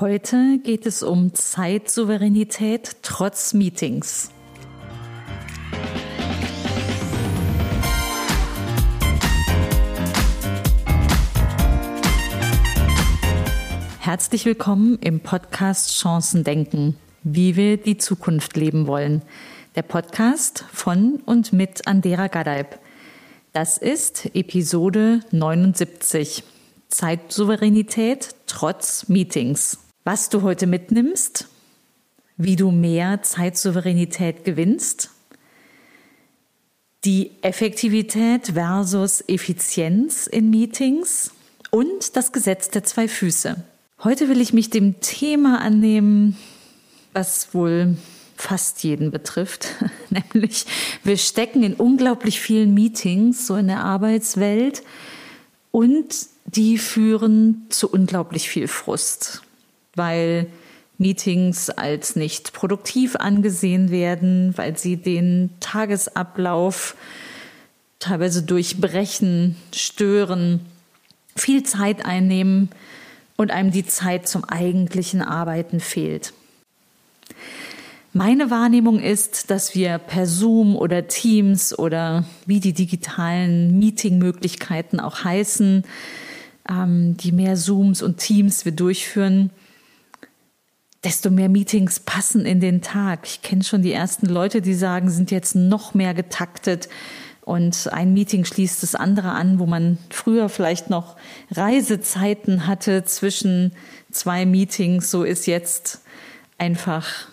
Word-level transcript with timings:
Heute 0.00 0.60
geht 0.62 0.86
es 0.86 1.02
um 1.02 1.34
Zeitsouveränität 1.34 2.98
trotz 3.02 3.52
Meetings. 3.52 4.30
Herzlich 13.98 14.44
willkommen 14.44 15.00
im 15.00 15.18
Podcast 15.18 15.90
Chancen 15.98 16.44
denken, 16.44 16.96
wie 17.24 17.56
wir 17.56 17.76
die 17.76 17.98
Zukunft 17.98 18.56
leben 18.56 18.86
wollen. 18.86 19.22
Der 19.74 19.82
Podcast 19.82 20.64
von 20.72 21.16
und 21.26 21.52
mit 21.52 21.88
Andera 21.88 22.28
Gadeib. 22.28 22.78
Das 23.52 23.78
ist 23.78 24.30
Episode 24.36 25.22
79. 25.32 26.44
Zeitsouveränität 26.88 28.36
trotz 28.46 29.08
Meetings. 29.08 29.87
Was 30.10 30.30
du 30.30 30.40
heute 30.40 30.66
mitnimmst, 30.66 31.48
wie 32.38 32.56
du 32.56 32.70
mehr 32.70 33.20
Zeitsouveränität 33.22 34.42
gewinnst, 34.42 35.10
die 37.04 37.32
Effektivität 37.42 38.52
versus 38.54 39.22
Effizienz 39.28 40.26
in 40.26 40.48
Meetings 40.48 41.32
und 41.70 42.16
das 42.16 42.32
Gesetz 42.32 42.70
der 42.70 42.84
zwei 42.84 43.06
Füße. 43.06 43.62
Heute 44.02 44.30
will 44.30 44.40
ich 44.40 44.54
mich 44.54 44.70
dem 44.70 44.98
Thema 45.00 45.60
annehmen, 45.60 46.38
was 47.12 47.52
wohl 47.52 47.98
fast 48.34 48.82
jeden 48.84 49.10
betrifft, 49.10 49.74
nämlich 50.08 50.64
wir 51.04 51.18
stecken 51.18 51.62
in 51.62 51.74
unglaublich 51.74 52.40
vielen 52.40 52.72
Meetings 52.72 53.46
so 53.46 53.56
in 53.56 53.66
der 53.66 53.84
Arbeitswelt 53.84 54.82
und 55.70 56.28
die 56.46 56.78
führen 56.78 57.66
zu 57.68 57.90
unglaublich 57.90 58.48
viel 58.48 58.68
Frust, 58.68 59.42
weil 59.98 60.46
Meetings 60.96 61.70
als 61.70 62.16
nicht 62.16 62.52
produktiv 62.52 63.16
angesehen 63.16 63.90
werden, 63.90 64.56
weil 64.56 64.76
sie 64.78 64.96
den 64.96 65.50
Tagesablauf 65.60 66.96
teilweise 67.98 68.42
durchbrechen, 68.42 69.56
stören, 69.72 70.60
viel 71.36 71.62
Zeit 71.62 72.04
einnehmen 72.04 72.70
und 73.36 73.50
einem 73.50 73.70
die 73.70 73.86
Zeit 73.86 74.28
zum 74.28 74.44
eigentlichen 74.44 75.22
Arbeiten 75.22 75.78
fehlt. 75.78 76.32
Meine 78.12 78.50
Wahrnehmung 78.50 78.98
ist, 79.00 79.50
dass 79.50 79.74
wir 79.74 79.98
per 79.98 80.26
Zoom 80.26 80.74
oder 80.74 81.06
Teams 81.06 81.78
oder 81.78 82.24
wie 82.46 82.58
die 82.58 82.72
digitalen 82.72 83.78
Meetingmöglichkeiten 83.78 84.98
auch 84.98 85.22
heißen, 85.22 85.84
ähm, 86.68 87.16
die 87.16 87.30
mehr 87.32 87.54
Zooms 87.54 88.02
und 88.02 88.16
Teams 88.16 88.64
wir 88.64 88.72
durchführen, 88.72 89.50
desto 91.08 91.30
mehr 91.30 91.48
Meetings 91.48 92.00
passen 92.00 92.44
in 92.44 92.60
den 92.60 92.82
Tag. 92.82 93.20
Ich 93.24 93.40
kenne 93.40 93.64
schon 93.64 93.80
die 93.80 93.92
ersten 93.92 94.26
Leute, 94.26 94.60
die 94.60 94.74
sagen, 94.74 95.08
sind 95.08 95.30
jetzt 95.30 95.54
noch 95.54 95.94
mehr 95.94 96.12
getaktet 96.12 96.90
und 97.40 97.90
ein 97.90 98.12
Meeting 98.12 98.44
schließt 98.44 98.82
das 98.82 98.94
andere 98.94 99.30
an, 99.30 99.58
wo 99.58 99.64
man 99.64 99.96
früher 100.10 100.50
vielleicht 100.50 100.90
noch 100.90 101.16
Reisezeiten 101.50 102.66
hatte 102.66 103.04
zwischen 103.04 103.72
zwei 104.10 104.44
Meetings. 104.44 105.10
So 105.10 105.22
ist 105.24 105.46
jetzt 105.46 106.02
einfach 106.58 107.28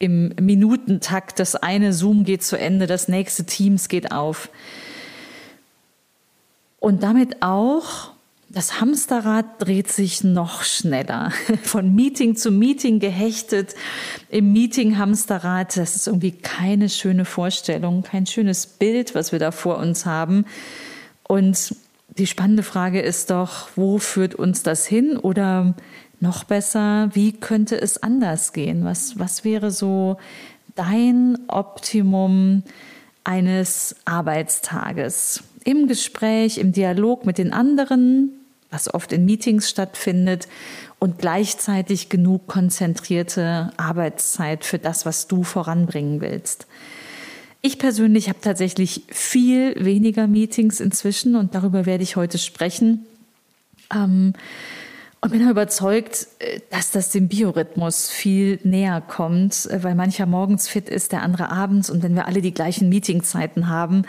im 0.00 0.34
Minutentakt 0.40 1.38
das 1.38 1.54
eine 1.54 1.92
Zoom 1.92 2.24
geht 2.24 2.42
zu 2.42 2.58
Ende, 2.58 2.88
das 2.88 3.06
nächste 3.06 3.44
Teams 3.44 3.88
geht 3.88 4.10
auf. 4.10 4.50
Und 6.80 7.04
damit 7.04 7.42
auch 7.42 8.10
das 8.52 8.80
Hamsterrad 8.80 9.62
dreht 9.62 9.92
sich 9.92 10.24
noch 10.24 10.64
schneller. 10.64 11.32
Von 11.62 11.94
Meeting 11.94 12.34
zu 12.34 12.50
Meeting 12.50 12.98
gehechtet 12.98 13.76
im 14.28 14.52
Meeting-Hamsterrad. 14.52 15.76
Das 15.76 15.94
ist 15.94 16.08
irgendwie 16.08 16.32
keine 16.32 16.88
schöne 16.88 17.24
Vorstellung, 17.24 18.02
kein 18.02 18.26
schönes 18.26 18.66
Bild, 18.66 19.14
was 19.14 19.30
wir 19.30 19.38
da 19.38 19.52
vor 19.52 19.78
uns 19.78 20.04
haben. 20.04 20.46
Und 21.28 21.76
die 22.18 22.26
spannende 22.26 22.64
Frage 22.64 23.00
ist 23.00 23.30
doch, 23.30 23.68
wo 23.76 23.98
führt 23.98 24.34
uns 24.34 24.64
das 24.64 24.84
hin? 24.84 25.16
Oder 25.16 25.76
noch 26.18 26.42
besser, 26.42 27.10
wie 27.12 27.32
könnte 27.32 27.80
es 27.80 28.02
anders 28.02 28.52
gehen? 28.52 28.84
Was, 28.84 29.16
was 29.16 29.44
wäre 29.44 29.70
so 29.70 30.16
dein 30.74 31.38
Optimum 31.46 32.64
eines 33.22 33.94
Arbeitstages? 34.06 35.44
Im 35.62 35.86
Gespräch, 35.86 36.58
im 36.58 36.72
Dialog 36.72 37.26
mit 37.26 37.38
den 37.38 37.52
anderen, 37.52 38.39
was 38.70 38.92
oft 38.92 39.12
in 39.12 39.24
Meetings 39.24 39.68
stattfindet 39.68 40.48
und 40.98 41.18
gleichzeitig 41.18 42.08
genug 42.08 42.46
konzentrierte 42.46 43.72
Arbeitszeit 43.76 44.64
für 44.64 44.78
das, 44.78 45.06
was 45.06 45.26
du 45.26 45.42
voranbringen 45.42 46.20
willst. 46.20 46.66
Ich 47.62 47.78
persönlich 47.78 48.28
habe 48.28 48.40
tatsächlich 48.40 49.02
viel 49.08 49.74
weniger 49.84 50.26
Meetings 50.26 50.80
inzwischen 50.80 51.36
und 51.36 51.54
darüber 51.54 51.84
werde 51.84 52.02
ich 52.02 52.16
heute 52.16 52.38
sprechen. 52.38 53.04
Ähm, 53.94 54.34
und 55.22 55.32
bin 55.32 55.46
überzeugt, 55.46 56.28
äh, 56.38 56.60
dass 56.70 56.92
das 56.92 57.10
dem 57.10 57.28
Biorhythmus 57.28 58.08
viel 58.08 58.58
näher 58.62 59.02
kommt, 59.02 59.66
äh, 59.66 59.82
weil 59.82 59.94
mancher 59.94 60.24
morgens 60.24 60.68
fit 60.68 60.88
ist, 60.88 61.12
der 61.12 61.22
andere 61.22 61.50
abends. 61.50 61.90
Und 61.90 62.02
wenn 62.02 62.14
wir 62.14 62.26
alle 62.26 62.40
die 62.40 62.54
gleichen 62.54 62.88
Meetingzeiten 62.88 63.68
haben, 63.68 64.04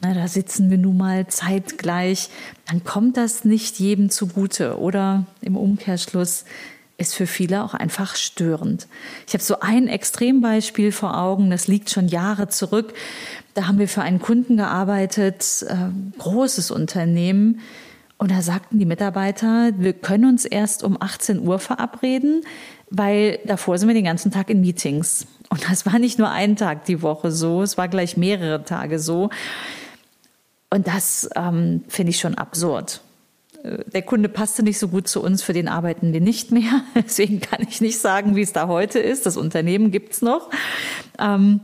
na, 0.00 0.14
da 0.14 0.28
sitzen 0.28 0.70
wir 0.70 0.78
nun 0.78 0.96
mal 0.96 1.26
zeitgleich, 1.26 2.30
dann 2.68 2.84
kommt 2.84 3.16
das 3.16 3.44
nicht 3.44 3.78
jedem 3.78 4.10
zugute. 4.10 4.78
Oder 4.78 5.26
im 5.42 5.56
Umkehrschluss 5.56 6.44
ist 6.96 7.14
für 7.14 7.26
viele 7.26 7.64
auch 7.64 7.74
einfach 7.74 8.16
störend. 8.16 8.86
Ich 9.26 9.34
habe 9.34 9.42
so 9.42 9.60
ein 9.60 9.88
Extrembeispiel 9.88 10.92
vor 10.92 11.18
Augen, 11.18 11.50
das 11.50 11.66
liegt 11.66 11.90
schon 11.90 12.08
Jahre 12.08 12.48
zurück. 12.48 12.92
Da 13.54 13.66
haben 13.66 13.78
wir 13.78 13.88
für 13.88 14.02
einen 14.02 14.20
Kunden 14.20 14.56
gearbeitet, 14.56 15.64
äh, 15.68 15.76
großes 16.18 16.70
Unternehmen 16.70 17.60
und 18.20 18.30
da 18.30 18.42
sagten 18.42 18.78
die 18.78 18.84
Mitarbeiter, 18.84 19.70
wir 19.78 19.94
können 19.94 20.26
uns 20.26 20.44
erst 20.44 20.84
um 20.84 21.00
18 21.00 21.40
Uhr 21.40 21.58
verabreden, 21.58 22.42
weil 22.90 23.38
davor 23.46 23.78
sind 23.78 23.88
wir 23.88 23.94
den 23.94 24.04
ganzen 24.04 24.30
Tag 24.30 24.50
in 24.50 24.60
Meetings. 24.60 25.26
Und 25.48 25.70
das 25.70 25.86
war 25.86 25.98
nicht 25.98 26.18
nur 26.18 26.28
ein 26.28 26.54
Tag 26.54 26.84
die 26.84 27.00
Woche 27.00 27.32
so, 27.32 27.62
es 27.62 27.78
war 27.78 27.88
gleich 27.88 28.18
mehrere 28.18 28.62
Tage 28.62 28.98
so. 28.98 29.30
Und 30.70 30.86
das 30.86 31.28
ähm, 31.34 31.82
finde 31.88 32.10
ich 32.10 32.20
schon 32.20 32.36
absurd. 32.36 33.00
Äh, 33.62 33.78
der 33.92 34.02
Kunde 34.02 34.28
passte 34.28 34.62
nicht 34.62 34.78
so 34.78 34.88
gut 34.88 35.08
zu 35.08 35.22
uns, 35.22 35.42
für 35.42 35.52
den 35.52 35.68
arbeiten 35.68 36.12
wir 36.12 36.20
nicht 36.20 36.52
mehr. 36.52 36.82
Deswegen 36.94 37.40
kann 37.40 37.66
ich 37.68 37.80
nicht 37.80 37.98
sagen, 37.98 38.36
wie 38.36 38.42
es 38.42 38.52
da 38.52 38.68
heute 38.68 39.00
ist. 39.00 39.26
Das 39.26 39.36
Unternehmen 39.36 39.90
gibt's 39.90 40.22
noch. 40.22 40.50
Ähm, 41.18 41.60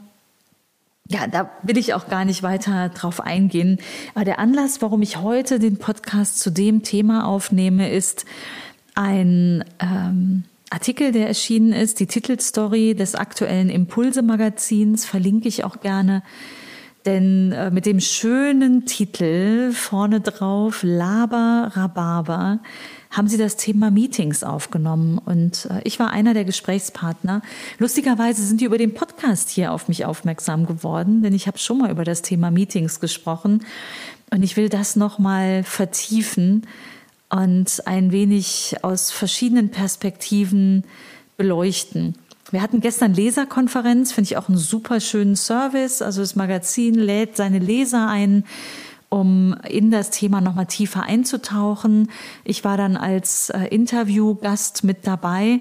ja, 1.08 1.28
da 1.28 1.50
will 1.62 1.78
ich 1.78 1.94
auch 1.94 2.08
gar 2.08 2.24
nicht 2.24 2.42
weiter 2.42 2.88
drauf 2.88 3.20
eingehen. 3.20 3.78
Aber 4.14 4.24
der 4.24 4.40
Anlass, 4.40 4.82
warum 4.82 5.02
ich 5.02 5.18
heute 5.18 5.60
den 5.60 5.76
Podcast 5.76 6.40
zu 6.40 6.50
dem 6.50 6.82
Thema 6.82 7.26
aufnehme, 7.26 7.90
ist 7.90 8.24
ein 8.96 9.64
ähm, 9.78 10.44
Artikel, 10.70 11.12
der 11.12 11.28
erschienen 11.28 11.72
ist, 11.72 12.00
die 12.00 12.06
Titelstory 12.06 12.94
des 12.94 13.14
aktuellen 13.14 13.70
Impulse-Magazins, 13.70 15.04
verlinke 15.04 15.46
ich 15.46 15.62
auch 15.62 15.80
gerne. 15.80 16.22
Denn 17.06 17.52
äh, 17.52 17.70
mit 17.70 17.86
dem 17.86 18.00
schönen 18.00 18.84
Titel 18.84 19.72
vorne 19.72 20.20
drauf, 20.20 20.80
Laber 20.82 21.70
Rhabarber, 21.74 22.58
haben 23.10 23.28
sie 23.28 23.38
das 23.38 23.56
Thema 23.56 23.92
Meetings 23.92 24.42
aufgenommen. 24.42 25.18
Und 25.18 25.68
äh, 25.70 25.80
ich 25.84 26.00
war 26.00 26.10
einer 26.10 26.34
der 26.34 26.44
Gesprächspartner. 26.44 27.42
Lustigerweise 27.78 28.42
sind 28.42 28.60
die 28.60 28.64
über 28.64 28.76
den 28.76 28.92
Podcast 28.92 29.50
hier 29.50 29.72
auf 29.72 29.86
mich 29.86 30.04
aufmerksam 30.04 30.66
geworden, 30.66 31.22
denn 31.22 31.32
ich 31.32 31.46
habe 31.46 31.58
schon 31.58 31.78
mal 31.78 31.90
über 31.90 32.04
das 32.04 32.22
Thema 32.22 32.50
Meetings 32.50 32.98
gesprochen. 32.98 33.64
Und 34.30 34.42
ich 34.42 34.56
will 34.56 34.68
das 34.68 34.96
nochmal 34.96 35.62
vertiefen 35.62 36.66
und 37.30 37.86
ein 37.86 38.10
wenig 38.10 38.76
aus 38.82 39.12
verschiedenen 39.12 39.70
Perspektiven 39.70 40.82
beleuchten. 41.36 42.16
Wir 42.52 42.62
hatten 42.62 42.80
gestern 42.80 43.12
Leserkonferenz, 43.12 44.12
finde 44.12 44.30
ich 44.30 44.36
auch 44.36 44.48
einen 44.48 44.58
super 44.58 45.00
schönen 45.00 45.34
Service. 45.34 46.00
Also 46.00 46.20
das 46.20 46.36
Magazin 46.36 46.94
lädt 46.94 47.36
seine 47.36 47.58
Leser 47.58 48.08
ein, 48.08 48.44
um 49.08 49.56
in 49.68 49.90
das 49.90 50.10
Thema 50.10 50.40
nochmal 50.40 50.66
tiefer 50.66 51.02
einzutauchen. 51.02 52.08
Ich 52.44 52.62
war 52.62 52.76
dann 52.76 52.96
als 52.96 53.50
äh, 53.50 53.64
Interviewgast 53.64 54.84
mit 54.84 55.06
dabei. 55.08 55.60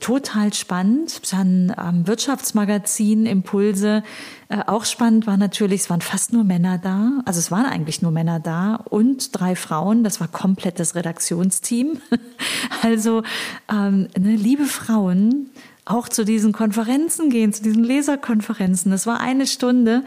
Total 0.00 0.52
spannend. 0.52 1.32
Dann 1.32 1.72
am 1.74 2.06
Wirtschaftsmagazin 2.06 3.24
Impulse. 3.24 4.02
Äh, 4.50 4.58
auch 4.66 4.84
spannend 4.84 5.26
war 5.26 5.38
natürlich, 5.38 5.82
es 5.82 5.90
waren 5.90 6.02
fast 6.02 6.30
nur 6.30 6.44
Männer 6.44 6.76
da. 6.76 7.22
Also 7.24 7.38
es 7.38 7.50
waren 7.50 7.64
eigentlich 7.64 8.02
nur 8.02 8.10
Männer 8.10 8.38
da 8.38 8.74
und 8.74 9.38
drei 9.38 9.56
Frauen. 9.56 10.04
Das 10.04 10.20
war 10.20 10.28
komplett 10.28 10.78
das 10.78 10.94
Redaktionsteam. 10.94 12.02
also 12.82 13.22
ähm, 13.70 14.08
ne, 14.18 14.36
liebe 14.36 14.64
Frauen, 14.64 15.50
auch 15.86 16.08
zu 16.08 16.24
diesen 16.24 16.52
Konferenzen 16.52 17.30
gehen, 17.30 17.52
zu 17.52 17.62
diesen 17.62 17.84
Leserkonferenzen. 17.84 18.90
Das 18.90 19.06
war 19.06 19.20
eine 19.20 19.46
Stunde. 19.46 20.02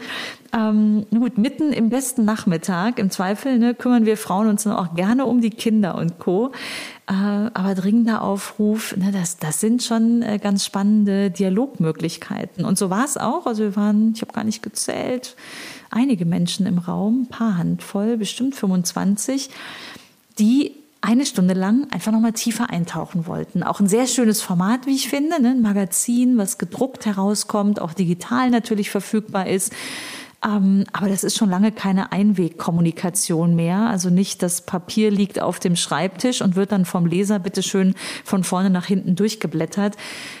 Ähm, 0.52 1.06
gut, 1.10 1.38
mitten 1.38 1.72
im 1.72 1.88
besten 1.88 2.26
Nachmittag, 2.26 2.98
im 2.98 3.10
Zweifel, 3.10 3.58
ne, 3.58 3.74
kümmern 3.74 4.04
wir 4.04 4.18
Frauen 4.18 4.48
uns 4.48 4.64
dann 4.64 4.74
auch 4.74 4.94
gerne 4.94 5.24
um 5.24 5.40
die 5.40 5.50
Kinder 5.50 5.94
und 5.96 6.18
Co. 6.18 6.52
Äh, 7.08 7.12
aber 7.14 7.74
dringender 7.74 8.20
Aufruf, 8.20 8.94
ne, 8.98 9.10
das, 9.10 9.38
das 9.38 9.60
sind 9.60 9.82
schon 9.82 10.20
äh, 10.20 10.38
ganz 10.38 10.66
spannende 10.66 11.30
Dialogmöglichkeiten. 11.30 12.66
Und 12.66 12.76
so 12.76 12.90
war 12.90 13.06
es 13.06 13.16
auch. 13.16 13.46
Also 13.46 13.62
wir 13.62 13.76
waren, 13.76 14.12
ich 14.14 14.20
habe 14.20 14.32
gar 14.32 14.44
nicht 14.44 14.62
gezählt, 14.62 15.34
einige 15.90 16.26
Menschen 16.26 16.66
im 16.66 16.76
Raum, 16.76 17.26
paar 17.30 17.56
Handvoll, 17.56 18.18
bestimmt 18.18 18.54
25, 18.54 19.48
die 20.38 20.79
eine 21.02 21.24
Stunde 21.24 21.54
lang 21.54 21.86
einfach 21.90 22.12
nochmal 22.12 22.32
tiefer 22.32 22.70
eintauchen 22.70 23.26
wollten. 23.26 23.62
Auch 23.62 23.80
ein 23.80 23.88
sehr 23.88 24.06
schönes 24.06 24.42
Format, 24.42 24.86
wie 24.86 24.94
ich 24.94 25.08
finde, 25.08 25.40
ne? 25.40 25.50
ein 25.50 25.62
Magazin, 25.62 26.36
was 26.36 26.58
gedruckt 26.58 27.06
herauskommt, 27.06 27.80
auch 27.80 27.94
digital 27.94 28.50
natürlich 28.50 28.90
verfügbar 28.90 29.46
ist. 29.46 29.72
Ähm, 30.44 30.84
aber 30.92 31.08
das 31.08 31.22
ist 31.22 31.36
schon 31.36 31.50
lange 31.50 31.70
keine 31.70 32.12
Einwegkommunikation 32.12 33.54
mehr. 33.54 33.88
Also 33.88 34.08
nicht 34.10 34.42
das 34.42 34.62
Papier 34.62 35.10
liegt 35.10 35.40
auf 35.40 35.58
dem 35.58 35.76
Schreibtisch 35.76 36.40
und 36.40 36.56
wird 36.56 36.72
dann 36.72 36.84
vom 36.84 37.06
Leser 37.06 37.38
bitteschön 37.38 37.94
von 38.24 38.44
vorne 38.44 38.70
nach 38.70 38.86
hinten 38.86 39.16
durchgeblättert, 39.16 39.96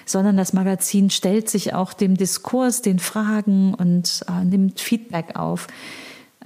sondern 0.06 0.36
das 0.36 0.52
Magazin 0.52 1.10
stellt 1.10 1.50
sich 1.50 1.74
auch 1.74 1.92
dem 1.92 2.16
Diskurs, 2.16 2.80
den 2.82 2.98
Fragen 2.98 3.74
und 3.74 4.24
äh, 4.28 4.44
nimmt 4.44 4.80
Feedback 4.80 5.36
auf. 5.36 5.66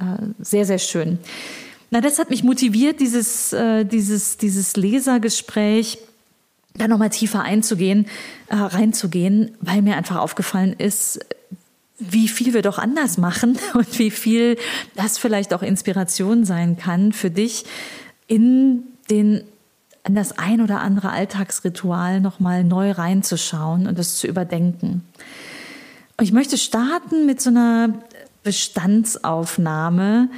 Äh, 0.00 0.32
sehr, 0.40 0.66
sehr 0.66 0.78
schön. 0.78 1.18
Na, 1.94 2.00
das 2.00 2.18
hat 2.18 2.28
mich 2.28 2.42
motiviert, 2.42 2.98
dieses, 2.98 3.52
äh, 3.52 3.84
dieses, 3.84 4.36
dieses 4.36 4.74
Lesergespräch 4.74 5.98
da 6.76 6.88
nochmal 6.88 7.10
tiefer 7.10 7.42
einzugehen, 7.42 8.06
äh, 8.48 8.56
reinzugehen, 8.56 9.52
weil 9.60 9.80
mir 9.80 9.96
einfach 9.96 10.16
aufgefallen 10.16 10.72
ist, 10.72 11.20
wie 12.00 12.26
viel 12.26 12.52
wir 12.52 12.62
doch 12.62 12.78
anders 12.80 13.16
machen 13.16 13.60
und 13.74 13.96
wie 14.00 14.10
viel 14.10 14.56
das 14.96 15.18
vielleicht 15.18 15.54
auch 15.54 15.62
Inspiration 15.62 16.44
sein 16.44 16.76
kann 16.76 17.12
für 17.12 17.30
dich 17.30 17.64
in 18.26 18.82
den 19.08 19.44
an 20.02 20.16
das 20.16 20.36
ein 20.36 20.62
oder 20.62 20.80
andere 20.80 21.10
Alltagsritual 21.10 22.20
nochmal 22.20 22.64
neu 22.64 22.90
reinzuschauen 22.90 23.86
und 23.86 24.00
es 24.00 24.16
zu 24.16 24.26
überdenken. 24.26 25.04
Und 26.16 26.24
ich 26.24 26.32
möchte 26.32 26.58
starten 26.58 27.24
mit 27.24 27.40
so 27.40 27.50
einer 27.50 27.90
Bestandsaufnahme, 28.42 30.28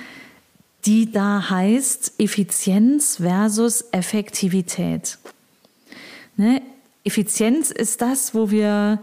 die 0.87 1.11
da 1.11 1.51
heißt 1.51 2.15
Effizienz 2.19 3.17
versus 3.17 3.85
Effektivität. 3.91 5.19
Ne? 6.37 6.63
Effizienz 7.05 7.71
ist 7.71 8.01
das, 8.01 8.35
wo 8.35 8.51
wir 8.51 9.01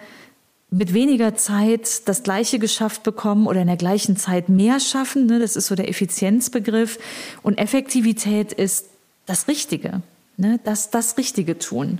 mit 0.69 0.93
weniger 0.93 1.35
Zeit 1.35 2.07
das 2.07 2.23
Gleiche 2.23 2.57
geschafft 2.57 3.03
bekommen 3.03 3.47
oder 3.47 3.61
in 3.61 3.67
der 3.67 3.77
gleichen 3.77 4.17
Zeit 4.17 4.49
mehr 4.49 4.79
schaffen. 4.79 5.27
Ne? 5.27 5.39
Das 5.39 5.55
ist 5.55 5.67
so 5.67 5.75
der 5.75 5.89
Effizienzbegriff. 5.89 6.97
Und 7.43 7.57
Effektivität 7.59 8.53
ist 8.53 8.87
das 9.25 9.47
Richtige, 9.47 10.01
ne? 10.37 10.59
das, 10.63 10.89
das 10.89 11.17
Richtige 11.17 11.59
tun. 11.59 11.99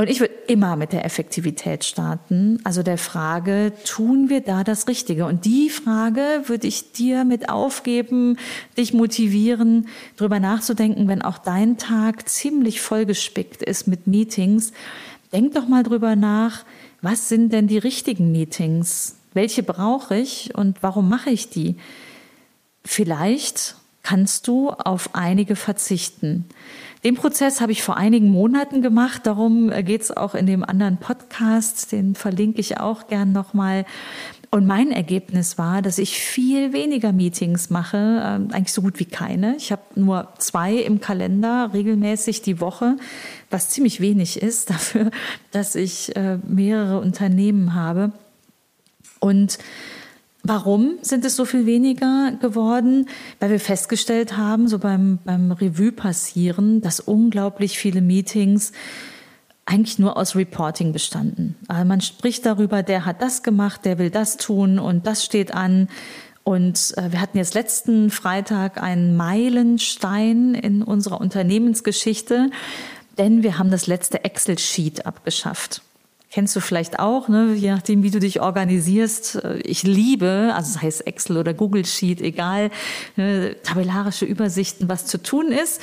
Und 0.00 0.08
ich 0.08 0.20
würde 0.20 0.32
immer 0.46 0.76
mit 0.76 0.94
der 0.94 1.04
Effektivität 1.04 1.84
starten, 1.84 2.58
also 2.64 2.82
der 2.82 2.96
Frage, 2.96 3.74
tun 3.84 4.30
wir 4.30 4.40
da 4.40 4.64
das 4.64 4.88
Richtige? 4.88 5.26
Und 5.26 5.44
die 5.44 5.68
Frage 5.68 6.44
würde 6.46 6.68
ich 6.68 6.92
dir 6.92 7.26
mit 7.26 7.50
aufgeben, 7.50 8.38
dich 8.78 8.94
motivieren, 8.94 9.88
darüber 10.16 10.40
nachzudenken, 10.40 11.06
wenn 11.06 11.20
auch 11.20 11.36
dein 11.36 11.76
Tag 11.76 12.30
ziemlich 12.30 12.80
vollgespickt 12.80 13.62
ist 13.62 13.88
mit 13.88 14.06
Meetings. 14.06 14.72
Denk 15.34 15.52
doch 15.52 15.68
mal 15.68 15.82
drüber 15.82 16.16
nach, 16.16 16.64
was 17.02 17.28
sind 17.28 17.52
denn 17.52 17.66
die 17.66 17.76
richtigen 17.76 18.32
Meetings? 18.32 19.16
Welche 19.34 19.62
brauche 19.62 20.16
ich 20.16 20.54
und 20.54 20.82
warum 20.82 21.10
mache 21.10 21.28
ich 21.28 21.50
die? 21.50 21.76
Vielleicht 22.86 23.76
kannst 24.02 24.48
du 24.48 24.70
auf 24.70 25.14
einige 25.14 25.56
verzichten. 25.56 26.46
Den 27.04 27.14
Prozess 27.14 27.60
habe 27.60 27.72
ich 27.72 27.82
vor 27.82 27.96
einigen 27.96 28.30
Monaten 28.30 28.82
gemacht. 28.82 29.26
Darum 29.26 29.70
geht 29.70 30.02
es 30.02 30.10
auch 30.10 30.34
in 30.34 30.46
dem 30.46 30.62
anderen 30.62 30.98
Podcast. 30.98 31.92
Den 31.92 32.14
verlinke 32.14 32.60
ich 32.60 32.78
auch 32.78 33.06
gern 33.06 33.32
nochmal. 33.32 33.86
Und 34.52 34.66
mein 34.66 34.90
Ergebnis 34.90 35.58
war, 35.58 35.80
dass 35.80 35.98
ich 35.98 36.18
viel 36.18 36.72
weniger 36.72 37.12
Meetings 37.12 37.70
mache, 37.70 37.96
äh, 37.96 38.54
eigentlich 38.54 38.72
so 38.72 38.82
gut 38.82 38.98
wie 38.98 39.04
keine. 39.04 39.54
Ich 39.56 39.70
habe 39.70 39.82
nur 39.94 40.28
zwei 40.38 40.74
im 40.74 41.00
Kalender 41.00 41.70
regelmäßig 41.72 42.42
die 42.42 42.60
Woche, 42.60 42.96
was 43.48 43.70
ziemlich 43.70 44.00
wenig 44.00 44.42
ist 44.42 44.70
dafür, 44.70 45.12
dass 45.52 45.76
ich 45.76 46.16
äh, 46.16 46.38
mehrere 46.38 46.98
Unternehmen 47.00 47.74
habe. 47.74 48.12
Und 49.20 49.58
Warum 50.42 50.98
sind 51.02 51.24
es 51.24 51.36
so 51.36 51.44
viel 51.44 51.66
weniger 51.66 52.32
geworden? 52.40 53.08
Weil 53.40 53.50
wir 53.50 53.60
festgestellt 53.60 54.36
haben, 54.36 54.68
so 54.68 54.78
beim, 54.78 55.18
beim 55.24 55.52
Revue 55.52 55.92
passieren, 55.92 56.80
dass 56.80 56.98
unglaublich 57.00 57.78
viele 57.78 58.00
Meetings 58.00 58.72
eigentlich 59.66 59.98
nur 59.98 60.16
aus 60.16 60.34
Reporting 60.34 60.92
bestanden. 60.92 61.56
Also 61.68 61.84
man 61.84 62.00
spricht 62.00 62.46
darüber, 62.46 62.82
der 62.82 63.04
hat 63.04 63.22
das 63.22 63.42
gemacht, 63.42 63.84
der 63.84 63.98
will 63.98 64.10
das 64.10 64.36
tun 64.36 64.78
und 64.78 65.06
das 65.06 65.24
steht 65.24 65.54
an. 65.54 65.88
Und 66.42 66.94
äh, 66.96 67.12
wir 67.12 67.20
hatten 67.20 67.36
jetzt 67.36 67.54
letzten 67.54 68.10
Freitag 68.10 68.82
einen 68.82 69.16
Meilenstein 69.16 70.54
in 70.54 70.82
unserer 70.82 71.20
Unternehmensgeschichte, 71.20 72.50
denn 73.18 73.42
wir 73.42 73.58
haben 73.58 73.70
das 73.70 73.86
letzte 73.86 74.24
Excel-Sheet 74.24 75.06
abgeschafft. 75.06 75.82
Kennst 76.32 76.54
du 76.54 76.60
vielleicht 76.60 77.00
auch, 77.00 77.26
ne? 77.26 77.54
je 77.54 77.72
nachdem, 77.72 78.04
wie 78.04 78.12
du 78.12 78.20
dich 78.20 78.40
organisierst. 78.40 79.42
Ich 79.64 79.82
liebe, 79.82 80.52
also 80.54 80.74
das 80.74 80.80
heißt 80.80 81.06
Excel 81.08 81.36
oder 81.38 81.54
Google 81.54 81.84
Sheet, 81.84 82.20
egal, 82.20 82.70
ne? 83.16 83.56
tabellarische 83.64 84.26
Übersichten, 84.26 84.88
was 84.88 85.06
zu 85.06 85.20
tun 85.20 85.50
ist. 85.50 85.82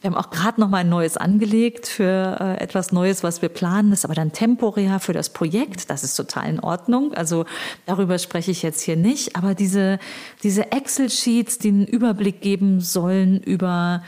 Wir 0.00 0.10
haben 0.10 0.16
auch 0.16 0.30
gerade 0.30 0.60
noch 0.60 0.68
mal 0.68 0.78
ein 0.78 0.88
neues 0.88 1.16
angelegt 1.16 1.88
für 1.88 2.36
äh, 2.38 2.62
etwas 2.62 2.92
Neues, 2.92 3.24
was 3.24 3.42
wir 3.42 3.48
planen. 3.48 3.90
Das 3.90 4.00
ist 4.00 4.04
aber 4.04 4.14
dann 4.14 4.30
temporär 4.30 5.00
für 5.00 5.12
das 5.12 5.30
Projekt. 5.30 5.90
Das 5.90 6.04
ist 6.04 6.14
total 6.14 6.48
in 6.48 6.60
Ordnung. 6.60 7.12
Also 7.14 7.44
darüber 7.84 8.18
spreche 8.18 8.52
ich 8.52 8.62
jetzt 8.62 8.82
hier 8.82 8.96
nicht. 8.96 9.34
Aber 9.34 9.56
diese, 9.56 9.98
diese 10.44 10.70
Excel-Sheets, 10.70 11.58
die 11.58 11.70
einen 11.70 11.86
Überblick 11.88 12.40
geben 12.40 12.80
sollen 12.80 13.42
über 13.42 14.04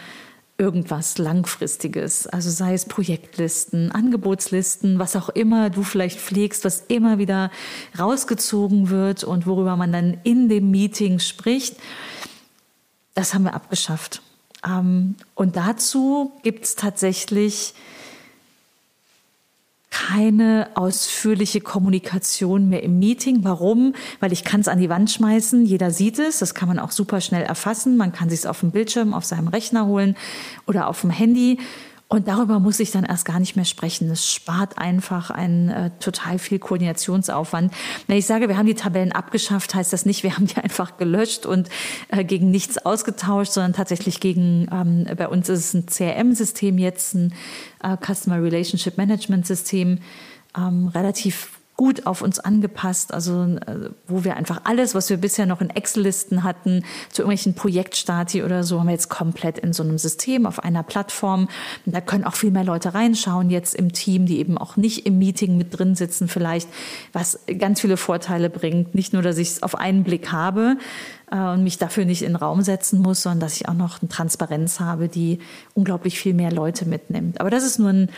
irgendwas 0.60 1.16
Langfristiges, 1.16 2.26
also 2.26 2.50
sei 2.50 2.74
es 2.74 2.84
Projektlisten, 2.84 3.90
Angebotslisten, 3.90 4.98
was 4.98 5.16
auch 5.16 5.30
immer 5.30 5.70
du 5.70 5.82
vielleicht 5.82 6.20
pflegst, 6.20 6.66
was 6.66 6.84
immer 6.88 7.16
wieder 7.16 7.50
rausgezogen 7.98 8.90
wird 8.90 9.24
und 9.24 9.46
worüber 9.46 9.76
man 9.76 9.90
dann 9.90 10.18
in 10.22 10.50
dem 10.50 10.70
Meeting 10.70 11.18
spricht, 11.18 11.76
das 13.14 13.32
haben 13.32 13.44
wir 13.44 13.54
abgeschafft. 13.54 14.20
Ähm, 14.64 15.16
und 15.34 15.56
dazu 15.56 16.32
gibt 16.42 16.66
es 16.66 16.76
tatsächlich 16.76 17.72
keine 20.10 20.70
ausführliche 20.74 21.60
Kommunikation 21.60 22.68
mehr 22.68 22.82
im 22.82 22.98
Meeting. 22.98 23.44
Warum? 23.44 23.94
Weil 24.18 24.32
ich 24.32 24.42
kann 24.42 24.60
es 24.60 24.66
an 24.66 24.80
die 24.80 24.88
Wand 24.88 25.10
schmeißen, 25.10 25.64
jeder 25.64 25.92
sieht 25.92 26.18
es, 26.18 26.40
das 26.40 26.54
kann 26.54 26.68
man 26.68 26.80
auch 26.80 26.90
super 26.90 27.20
schnell 27.20 27.42
erfassen, 27.42 27.96
man 27.96 28.12
kann 28.12 28.28
sich 28.28 28.40
es 28.40 28.46
auf 28.46 28.60
dem 28.60 28.72
Bildschirm, 28.72 29.14
auf 29.14 29.24
seinem 29.24 29.46
Rechner 29.46 29.86
holen 29.86 30.16
oder 30.66 30.88
auf 30.88 31.02
dem 31.02 31.10
Handy. 31.10 31.58
Und 32.12 32.26
darüber 32.26 32.58
muss 32.58 32.80
ich 32.80 32.90
dann 32.90 33.04
erst 33.04 33.24
gar 33.24 33.38
nicht 33.38 33.54
mehr 33.54 33.64
sprechen. 33.64 34.10
Es 34.10 34.28
spart 34.28 34.78
einfach 34.78 35.30
einen 35.30 35.68
äh, 35.68 35.90
total 36.00 36.40
viel 36.40 36.58
Koordinationsaufwand. 36.58 37.72
Wenn 38.08 38.16
ich 38.16 38.26
sage, 38.26 38.48
wir 38.48 38.58
haben 38.58 38.66
die 38.66 38.74
Tabellen 38.74 39.12
abgeschafft, 39.12 39.76
heißt 39.76 39.92
das 39.92 40.06
nicht, 40.06 40.24
wir 40.24 40.34
haben 40.34 40.48
die 40.48 40.56
einfach 40.56 40.96
gelöscht 40.96 41.46
und 41.46 41.68
äh, 42.08 42.24
gegen 42.24 42.50
nichts 42.50 42.84
ausgetauscht, 42.84 43.52
sondern 43.52 43.74
tatsächlich 43.74 44.18
gegen, 44.18 44.66
ähm, 44.72 45.06
bei 45.16 45.28
uns 45.28 45.48
ist 45.48 45.72
es 45.72 45.74
ein 45.74 45.86
CRM-System 45.86 46.78
jetzt, 46.78 47.14
ein 47.14 47.32
äh, 47.84 47.96
Customer 47.96 48.42
Relationship 48.42 48.98
Management 48.98 49.46
System, 49.46 50.00
ähm, 50.56 50.88
relativ 50.88 51.59
gut 51.80 52.04
auf 52.04 52.20
uns 52.20 52.38
angepasst, 52.38 53.14
also 53.14 53.42
äh, 53.42 53.88
wo 54.06 54.22
wir 54.22 54.36
einfach 54.36 54.60
alles, 54.64 54.94
was 54.94 55.08
wir 55.08 55.16
bisher 55.16 55.46
noch 55.46 55.62
in 55.62 55.70
Excel-Listen 55.70 56.44
hatten, 56.44 56.84
zu 57.08 57.22
irgendwelchen 57.22 57.54
Projektstati 57.54 58.42
oder 58.42 58.64
so, 58.64 58.80
haben 58.80 58.88
wir 58.88 58.92
jetzt 58.92 59.08
komplett 59.08 59.58
in 59.58 59.72
so 59.72 59.82
einem 59.82 59.96
System 59.96 60.44
auf 60.44 60.62
einer 60.62 60.82
Plattform. 60.82 61.48
Da 61.86 62.02
können 62.02 62.24
auch 62.24 62.34
viel 62.34 62.50
mehr 62.50 62.64
Leute 62.64 62.92
reinschauen 62.92 63.48
jetzt 63.48 63.74
im 63.74 63.94
Team, 63.94 64.26
die 64.26 64.40
eben 64.40 64.58
auch 64.58 64.76
nicht 64.76 65.06
im 65.06 65.16
Meeting 65.16 65.56
mit 65.56 65.78
drin 65.78 65.94
sitzen 65.94 66.28
vielleicht, 66.28 66.68
was 67.14 67.38
ganz 67.58 67.80
viele 67.80 67.96
Vorteile 67.96 68.50
bringt. 68.50 68.94
Nicht 68.94 69.14
nur, 69.14 69.22
dass 69.22 69.38
ich 69.38 69.48
es 69.48 69.62
auf 69.62 69.74
einen 69.74 70.04
Blick 70.04 70.32
habe, 70.32 70.76
äh, 71.30 71.36
und 71.36 71.64
mich 71.64 71.78
dafür 71.78 72.04
nicht 72.04 72.22
in 72.22 72.32
den 72.32 72.36
Raum 72.36 72.62
setzen 72.62 73.00
muss, 73.00 73.22
sondern 73.22 73.40
dass 73.40 73.56
ich 73.56 73.68
auch 73.68 73.74
noch 73.74 74.02
eine 74.02 74.08
Transparenz 74.08 74.80
habe, 74.80 75.08
die 75.08 75.38
unglaublich 75.74 76.18
viel 76.18 76.34
mehr 76.34 76.52
Leute 76.52 76.86
mitnimmt. 76.86 77.40
Aber 77.40 77.50
das 77.50 77.64
ist 77.64 77.78
nur 77.78 77.90
ein, 77.90 78.10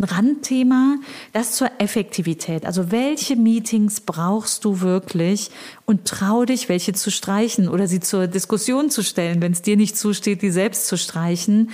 ein 0.00 0.04
Randthema. 0.04 0.96
Das 1.32 1.52
zur 1.52 1.70
Effektivität. 1.78 2.66
Also 2.66 2.90
welche 2.90 3.36
Meetings 3.36 4.00
brauchst 4.00 4.64
du 4.64 4.80
wirklich 4.80 5.50
und 5.86 6.06
trau 6.06 6.44
dich, 6.44 6.68
welche 6.68 6.92
zu 6.92 7.10
streichen 7.10 7.68
oder 7.68 7.86
sie 7.86 8.00
zur 8.00 8.26
Diskussion 8.26 8.90
zu 8.90 9.02
stellen, 9.02 9.40
wenn 9.40 9.52
es 9.52 9.62
dir 9.62 9.76
nicht 9.76 9.96
zusteht, 9.96 10.42
die 10.42 10.50
selbst 10.50 10.88
zu 10.88 10.96
streichen. 10.96 11.70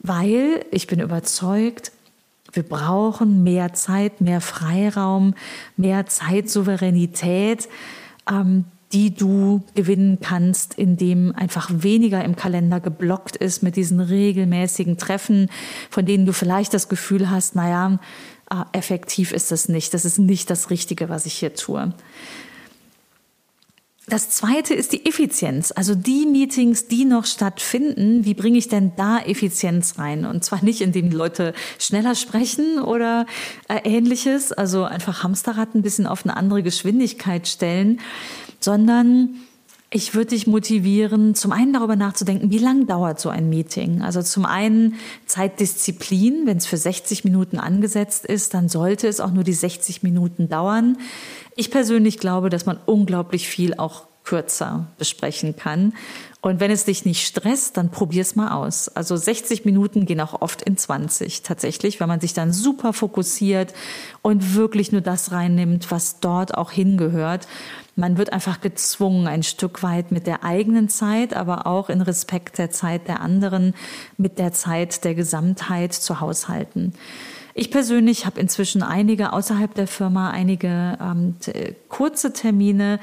Weil 0.00 0.64
ich 0.70 0.86
bin 0.86 1.00
überzeugt, 1.00 1.92
Wir 2.52 2.62
brauchen 2.64 3.42
mehr 3.42 3.74
Zeit, 3.74 4.20
mehr 4.20 4.40
Freiraum, 4.40 5.34
mehr 5.76 6.06
Zeitsouveränität, 6.06 7.68
ähm, 8.28 8.64
die 8.92 9.14
du 9.14 9.62
gewinnen 9.74 10.18
kannst, 10.20 10.74
indem 10.74 11.32
einfach 11.34 11.70
weniger 11.72 12.24
im 12.24 12.34
Kalender 12.34 12.80
geblockt 12.80 13.36
ist 13.36 13.62
mit 13.62 13.76
diesen 13.76 14.00
regelmäßigen 14.00 14.98
Treffen, 14.98 15.48
von 15.90 16.06
denen 16.06 16.26
du 16.26 16.32
vielleicht 16.32 16.74
das 16.74 16.88
Gefühl 16.88 17.30
hast, 17.30 17.54
naja, 17.54 18.00
äh, 18.50 18.64
effektiv 18.72 19.32
ist 19.32 19.52
das 19.52 19.68
nicht. 19.68 19.94
Das 19.94 20.04
ist 20.04 20.18
nicht 20.18 20.50
das 20.50 20.70
Richtige, 20.70 21.08
was 21.08 21.26
ich 21.26 21.34
hier 21.34 21.54
tue. 21.54 21.92
Das 24.08 24.28
zweite 24.28 24.74
ist 24.74 24.92
die 24.92 25.06
Effizienz. 25.06 25.70
Also 25.70 25.94
die 25.94 26.26
Meetings, 26.26 26.88
die 26.88 27.04
noch 27.04 27.26
stattfinden, 27.26 28.24
wie 28.24 28.34
bringe 28.34 28.58
ich 28.58 28.66
denn 28.66 28.90
da 28.96 29.20
Effizienz 29.20 30.00
rein? 30.00 30.24
Und 30.24 30.44
zwar 30.44 30.64
nicht, 30.64 30.80
indem 30.80 31.10
die 31.10 31.16
Leute 31.16 31.54
schneller 31.78 32.16
sprechen 32.16 32.80
oder 32.80 33.24
äh, 33.68 33.78
ähnliches, 33.84 34.50
also 34.50 34.82
einfach 34.82 35.22
Hamsterrad 35.22 35.76
ein 35.76 35.82
bisschen 35.82 36.08
auf 36.08 36.24
eine 36.24 36.36
andere 36.36 36.64
Geschwindigkeit 36.64 37.46
stellen, 37.46 38.00
sondern 38.60 39.40
ich 39.92 40.14
würde 40.14 40.30
dich 40.30 40.46
motivieren, 40.46 41.34
zum 41.34 41.50
einen 41.50 41.72
darüber 41.72 41.96
nachzudenken, 41.96 42.52
wie 42.52 42.58
lang 42.58 42.86
dauert 42.86 43.18
so 43.18 43.28
ein 43.28 43.48
Meeting. 43.48 44.02
Also 44.02 44.22
zum 44.22 44.46
einen 44.46 44.94
Zeitdisziplin. 45.26 46.46
Wenn 46.46 46.58
es 46.58 46.66
für 46.66 46.76
60 46.76 47.24
Minuten 47.24 47.58
angesetzt 47.58 48.24
ist, 48.24 48.54
dann 48.54 48.68
sollte 48.68 49.08
es 49.08 49.18
auch 49.18 49.32
nur 49.32 49.42
die 49.42 49.52
60 49.52 50.04
Minuten 50.04 50.48
dauern. 50.48 50.96
Ich 51.56 51.72
persönlich 51.72 52.18
glaube, 52.18 52.50
dass 52.50 52.66
man 52.66 52.78
unglaublich 52.86 53.48
viel 53.48 53.74
auch 53.74 54.04
kürzer 54.30 54.86
besprechen 54.96 55.56
kann. 55.56 55.92
Und 56.40 56.60
wenn 56.60 56.70
es 56.70 56.84
dich 56.84 57.04
nicht 57.04 57.26
stresst, 57.26 57.76
dann 57.76 57.90
probier's 57.90 58.36
mal 58.36 58.52
aus. 58.52 58.88
Also 58.88 59.16
60 59.16 59.64
Minuten 59.64 60.06
gehen 60.06 60.20
auch 60.20 60.40
oft 60.40 60.62
in 60.62 60.76
20 60.76 61.42
tatsächlich, 61.42 61.98
wenn 61.98 62.06
man 62.06 62.20
sich 62.20 62.32
dann 62.32 62.52
super 62.52 62.92
fokussiert 62.92 63.74
und 64.22 64.54
wirklich 64.54 64.92
nur 64.92 65.00
das 65.00 65.32
reinnimmt, 65.32 65.90
was 65.90 66.20
dort 66.20 66.56
auch 66.56 66.70
hingehört. 66.70 67.48
Man 67.96 68.18
wird 68.18 68.32
einfach 68.32 68.60
gezwungen, 68.60 69.26
ein 69.26 69.42
Stück 69.42 69.82
weit 69.82 70.12
mit 70.12 70.28
der 70.28 70.44
eigenen 70.44 70.88
Zeit, 70.88 71.34
aber 71.34 71.66
auch 71.66 71.88
in 71.88 72.00
Respekt 72.00 72.56
der 72.58 72.70
Zeit 72.70 73.08
der 73.08 73.20
anderen, 73.20 73.74
mit 74.16 74.38
der 74.38 74.52
Zeit 74.52 75.02
der 75.04 75.16
Gesamtheit 75.16 75.92
zu 75.92 76.20
haushalten. 76.20 76.94
Ich 77.52 77.72
persönlich 77.72 78.26
habe 78.26 78.40
inzwischen 78.40 78.84
einige 78.84 79.32
außerhalb 79.32 79.74
der 79.74 79.88
Firma, 79.88 80.30
einige 80.30 80.96
ähm, 81.00 81.34
kurze 81.88 82.32
Termine, 82.32 83.00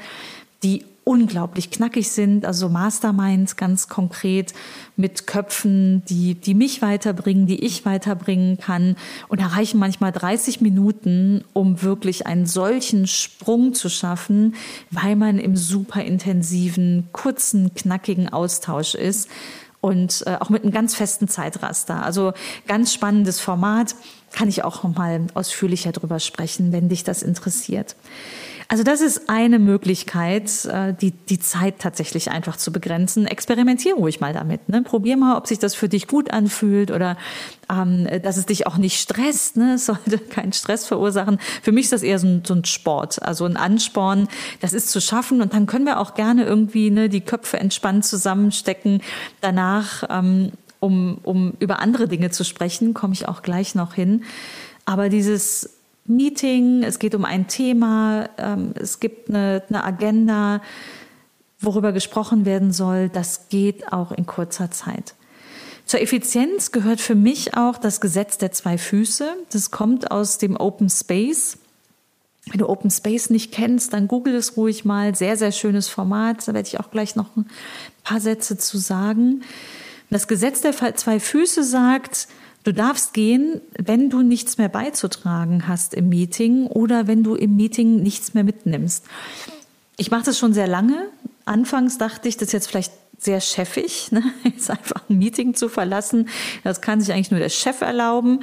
die 0.62 0.84
unglaublich 1.08 1.70
knackig 1.70 2.10
sind, 2.10 2.44
also 2.44 2.68
Masterminds 2.68 3.56
ganz 3.56 3.88
konkret 3.88 4.52
mit 4.94 5.26
Köpfen, 5.26 6.04
die, 6.04 6.34
die 6.34 6.52
mich 6.52 6.82
weiterbringen, 6.82 7.46
die 7.46 7.64
ich 7.64 7.86
weiterbringen 7.86 8.58
kann 8.58 8.94
und 9.28 9.40
erreichen 9.40 9.78
manchmal 9.78 10.12
30 10.12 10.60
Minuten, 10.60 11.44
um 11.54 11.80
wirklich 11.80 12.26
einen 12.26 12.44
solchen 12.44 13.06
Sprung 13.06 13.72
zu 13.72 13.88
schaffen, 13.88 14.54
weil 14.90 15.16
man 15.16 15.38
im 15.38 15.56
super 15.56 16.04
intensiven, 16.04 17.08
kurzen, 17.12 17.72
knackigen 17.72 18.28
Austausch 18.28 18.94
ist 18.94 19.30
und 19.80 20.24
äh, 20.26 20.36
auch 20.38 20.50
mit 20.50 20.62
einem 20.62 20.72
ganz 20.72 20.94
festen 20.94 21.26
Zeitraster. 21.26 22.02
Also 22.02 22.34
ganz 22.66 22.92
spannendes 22.92 23.40
Format, 23.40 23.94
kann 24.32 24.50
ich 24.50 24.62
auch 24.62 24.82
noch 24.82 24.94
mal 24.94 25.26
ausführlicher 25.32 25.92
drüber 25.92 26.20
sprechen, 26.20 26.70
wenn 26.70 26.90
dich 26.90 27.02
das 27.02 27.22
interessiert. 27.22 27.96
Also 28.70 28.84
das 28.84 29.00
ist 29.00 29.30
eine 29.30 29.58
Möglichkeit, 29.58 30.66
äh, 30.66 30.92
die, 30.92 31.12
die 31.12 31.38
Zeit 31.38 31.78
tatsächlich 31.78 32.30
einfach 32.30 32.58
zu 32.58 32.70
begrenzen. 32.70 33.26
Experimentier 33.26 33.94
ruhig 33.94 34.20
mal 34.20 34.34
damit. 34.34 34.68
Ne? 34.68 34.82
Probier 34.82 35.16
mal, 35.16 35.38
ob 35.38 35.46
sich 35.46 35.58
das 35.58 35.74
für 35.74 35.88
dich 35.88 36.06
gut 36.06 36.30
anfühlt 36.30 36.90
oder 36.90 37.16
ähm, 37.70 38.06
dass 38.22 38.36
es 38.36 38.44
dich 38.44 38.66
auch 38.66 38.76
nicht 38.76 39.00
stresst. 39.00 39.56
Ne? 39.56 39.74
Es 39.78 39.86
sollte 39.86 40.18
keinen 40.18 40.52
Stress 40.52 40.86
verursachen. 40.86 41.38
Für 41.62 41.72
mich 41.72 41.84
ist 41.84 41.94
das 41.94 42.02
eher 42.02 42.18
so 42.18 42.26
ein, 42.26 42.42
so 42.44 42.52
ein 42.52 42.66
Sport, 42.66 43.22
also 43.22 43.46
ein 43.46 43.56
Ansporn. 43.56 44.28
Das 44.60 44.74
ist 44.74 44.90
zu 44.90 45.00
schaffen 45.00 45.40
und 45.40 45.54
dann 45.54 45.64
können 45.64 45.86
wir 45.86 45.98
auch 45.98 46.12
gerne 46.12 46.44
irgendwie 46.44 46.90
ne, 46.90 47.08
die 47.08 47.22
Köpfe 47.22 47.58
entspannt 47.58 48.04
zusammenstecken. 48.04 49.00
Danach 49.40 50.04
ähm, 50.10 50.52
um, 50.80 51.18
um 51.22 51.54
über 51.58 51.80
andere 51.80 52.06
Dinge 52.06 52.30
zu 52.30 52.44
sprechen, 52.44 52.92
komme 52.92 53.14
ich 53.14 53.28
auch 53.28 53.40
gleich 53.40 53.74
noch 53.74 53.94
hin. 53.94 54.24
Aber 54.84 55.08
dieses 55.08 55.77
Meeting, 56.08 56.82
es 56.82 56.98
geht 56.98 57.14
um 57.14 57.24
ein 57.24 57.48
Thema, 57.48 58.28
ähm, 58.38 58.72
es 58.74 59.00
gibt 59.00 59.28
eine, 59.28 59.62
eine 59.68 59.84
Agenda, 59.84 60.60
worüber 61.60 61.92
gesprochen 61.92 62.44
werden 62.44 62.72
soll. 62.72 63.08
Das 63.08 63.48
geht 63.48 63.92
auch 63.92 64.12
in 64.12 64.26
kurzer 64.26 64.70
Zeit. 64.70 65.14
Zur 65.84 66.00
Effizienz 66.00 66.70
gehört 66.70 67.00
für 67.00 67.14
mich 67.14 67.56
auch 67.56 67.78
das 67.78 68.00
Gesetz 68.00 68.38
der 68.38 68.52
zwei 68.52 68.76
Füße. 68.76 69.34
Das 69.50 69.70
kommt 69.70 70.10
aus 70.10 70.38
dem 70.38 70.56
Open 70.56 70.90
Space. 70.90 71.58
Wenn 72.50 72.58
du 72.58 72.68
Open 72.68 72.90
Space 72.90 73.30
nicht 73.30 73.52
kennst, 73.52 73.92
dann 73.92 74.08
google 74.08 74.34
es 74.34 74.56
ruhig 74.56 74.84
mal. 74.84 75.14
Sehr, 75.14 75.36
sehr 75.36 75.52
schönes 75.52 75.88
Format. 75.88 76.46
Da 76.46 76.54
werde 76.54 76.68
ich 76.68 76.78
auch 76.78 76.90
gleich 76.90 77.16
noch 77.16 77.36
ein 77.36 77.46
paar 78.04 78.20
Sätze 78.20 78.58
zu 78.58 78.78
sagen. 78.78 79.42
Das 80.10 80.28
Gesetz 80.28 80.60
der 80.60 80.74
zwei 80.96 81.20
Füße 81.20 81.62
sagt, 81.64 82.28
Du 82.68 82.74
darfst 82.74 83.14
gehen, 83.14 83.62
wenn 83.78 84.10
du 84.10 84.20
nichts 84.20 84.58
mehr 84.58 84.68
beizutragen 84.68 85.66
hast 85.68 85.94
im 85.94 86.10
Meeting 86.10 86.66
oder 86.66 87.06
wenn 87.06 87.24
du 87.24 87.34
im 87.34 87.56
Meeting 87.56 88.02
nichts 88.02 88.34
mehr 88.34 88.44
mitnimmst. 88.44 89.06
Ich 89.96 90.10
mache 90.10 90.24
das 90.24 90.38
schon 90.38 90.52
sehr 90.52 90.66
lange. 90.66 91.08
Anfangs 91.46 91.96
dachte 91.96 92.28
ich, 92.28 92.36
das 92.36 92.48
ist 92.48 92.52
jetzt 92.52 92.68
vielleicht 92.68 92.92
sehr 93.16 93.40
chefig, 93.40 94.08
ne? 94.12 94.22
jetzt 94.44 94.70
einfach 94.70 95.08
ein 95.08 95.16
Meeting 95.16 95.54
zu 95.54 95.70
verlassen. 95.70 96.28
Das 96.62 96.82
kann 96.82 97.00
sich 97.00 97.10
eigentlich 97.10 97.30
nur 97.30 97.40
der 97.40 97.48
Chef 97.48 97.80
erlauben. 97.80 98.40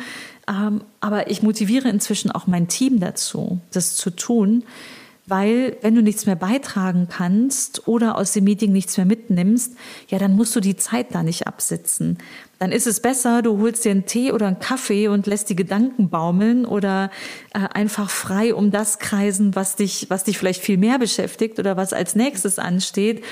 Ähm, 0.47 0.81
aber 1.01 1.29
ich 1.29 1.43
motiviere 1.43 1.89
inzwischen 1.89 2.31
auch 2.31 2.47
mein 2.47 2.67
Team 2.67 2.99
dazu, 2.99 3.59
das 3.73 3.95
zu 3.95 4.09
tun, 4.09 4.63
weil 5.27 5.77
wenn 5.81 5.95
du 5.95 6.01
nichts 6.01 6.25
mehr 6.25 6.35
beitragen 6.35 7.07
kannst 7.09 7.87
oder 7.87 8.17
aus 8.17 8.33
dem 8.33 8.43
Meeting 8.43 8.71
nichts 8.71 8.97
mehr 8.97 9.05
mitnimmst, 9.05 9.75
ja, 10.07 10.19
dann 10.19 10.35
musst 10.35 10.55
du 10.55 10.59
die 10.59 10.75
Zeit 10.75 11.07
da 11.13 11.23
nicht 11.23 11.47
absitzen. 11.47 12.19
Dann 12.59 12.71
ist 12.71 12.87
es 12.87 12.99
besser, 12.99 13.41
du 13.41 13.59
holst 13.59 13.85
dir 13.85 13.91
einen 13.91 14.05
Tee 14.05 14.31
oder 14.31 14.47
einen 14.47 14.59
Kaffee 14.59 15.07
und 15.07 15.25
lässt 15.25 15.49
die 15.49 15.55
Gedanken 15.55 16.09
baumeln 16.09 16.65
oder 16.65 17.09
äh, 17.53 17.59
einfach 17.73 18.09
frei 18.09 18.53
um 18.53 18.71
das 18.71 18.99
kreisen, 18.99 19.55
was 19.55 19.75
dich, 19.75 20.07
was 20.09 20.23
dich 20.23 20.37
vielleicht 20.37 20.61
viel 20.61 20.77
mehr 20.77 20.99
beschäftigt 20.99 21.59
oder 21.59 21.75
was 21.75 21.91
als 21.91 22.15
nächstes 22.15 22.59
ansteht, 22.59 23.23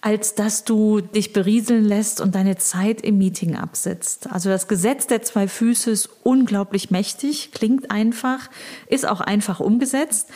als 0.00 0.34
dass 0.34 0.64
du 0.64 1.00
dich 1.00 1.32
berieseln 1.32 1.84
lässt 1.84 2.20
und 2.20 2.34
deine 2.34 2.56
Zeit 2.56 3.00
im 3.00 3.18
Meeting 3.18 3.56
absitzt. 3.56 4.30
Also 4.30 4.50
das 4.50 4.68
Gesetz 4.68 5.06
der 5.06 5.22
zwei 5.22 5.48
Füße 5.48 5.90
ist 5.90 6.10
unglaublich 6.22 6.90
mächtig, 6.90 7.52
klingt 7.52 7.90
einfach, 7.90 8.50
ist 8.86 9.08
auch 9.08 9.20
einfach 9.20 9.60
umgesetzt 9.60 10.28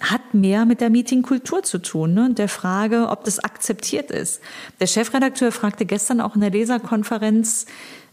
hat 0.00 0.34
mehr 0.34 0.66
mit 0.66 0.80
der 0.80 0.90
Meetingkultur 0.90 1.62
zu 1.62 1.78
tun 1.78 2.14
ne? 2.14 2.26
und 2.26 2.38
der 2.38 2.48
Frage, 2.48 3.08
ob 3.08 3.24
das 3.24 3.38
akzeptiert 3.38 4.10
ist. 4.10 4.40
Der 4.80 4.86
Chefredakteur 4.86 5.52
fragte 5.52 5.86
gestern 5.86 6.20
auch 6.20 6.34
in 6.34 6.42
der 6.42 6.50
Leserkonferenz, 6.50 7.66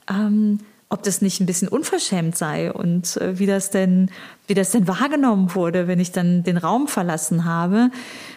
ähm, 0.09 0.59
ob 0.93 1.01
das 1.01 1.23
nicht 1.23 1.41
ein 1.41 1.47
bisschen 1.47 1.67
unverschämt 1.67 2.37
sei 2.37 2.71
und 2.71 3.17
äh, 3.17 3.39
wie 3.39 3.47
das 3.47 3.71
denn, 3.71 4.11
wie 4.45 4.53
das 4.53 4.69
denn 4.69 4.87
wahrgenommen 4.87 5.55
wurde, 5.55 5.87
wenn 5.87 5.99
ich 5.99 6.11
dann 6.11 6.43
den 6.43 6.55
Raum 6.55 6.87
verlassen 6.87 7.45
habe. 7.45 7.89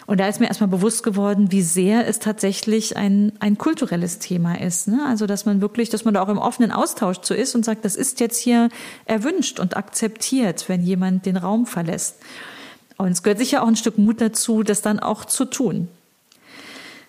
Und 0.06 0.20
da 0.20 0.26
ist 0.26 0.40
mir 0.40 0.46
erstmal 0.46 0.68
bewusst 0.68 1.02
geworden, 1.02 1.52
wie 1.52 1.60
sehr 1.60 2.08
es 2.08 2.18
tatsächlich 2.18 2.96
ein, 2.96 3.32
ein 3.40 3.58
kulturelles 3.58 4.20
Thema 4.20 4.58
ist. 4.58 4.88
Ne? 4.88 5.04
Also, 5.06 5.26
dass 5.26 5.44
man 5.44 5.60
wirklich, 5.60 5.90
dass 5.90 6.06
man 6.06 6.14
da 6.14 6.22
auch 6.22 6.30
im 6.30 6.38
offenen 6.38 6.72
Austausch 6.72 7.18
zu 7.18 7.34
ist 7.34 7.54
und 7.54 7.64
sagt, 7.64 7.84
das 7.84 7.94
ist 7.94 8.20
jetzt 8.20 8.38
hier 8.38 8.70
erwünscht 9.04 9.60
und 9.60 9.76
akzeptiert, 9.76 10.68
wenn 10.68 10.82
jemand 10.82 11.26
den 11.26 11.36
Raum 11.36 11.66
verlässt. 11.66 12.16
Und 12.96 13.12
es 13.12 13.22
gehört 13.22 13.38
sicher 13.38 13.62
auch 13.62 13.68
ein 13.68 13.76
Stück 13.76 13.98
Mut 13.98 14.20
dazu, 14.20 14.62
das 14.62 14.82
dann 14.82 14.98
auch 14.98 15.24
zu 15.24 15.44
tun. 15.44 15.88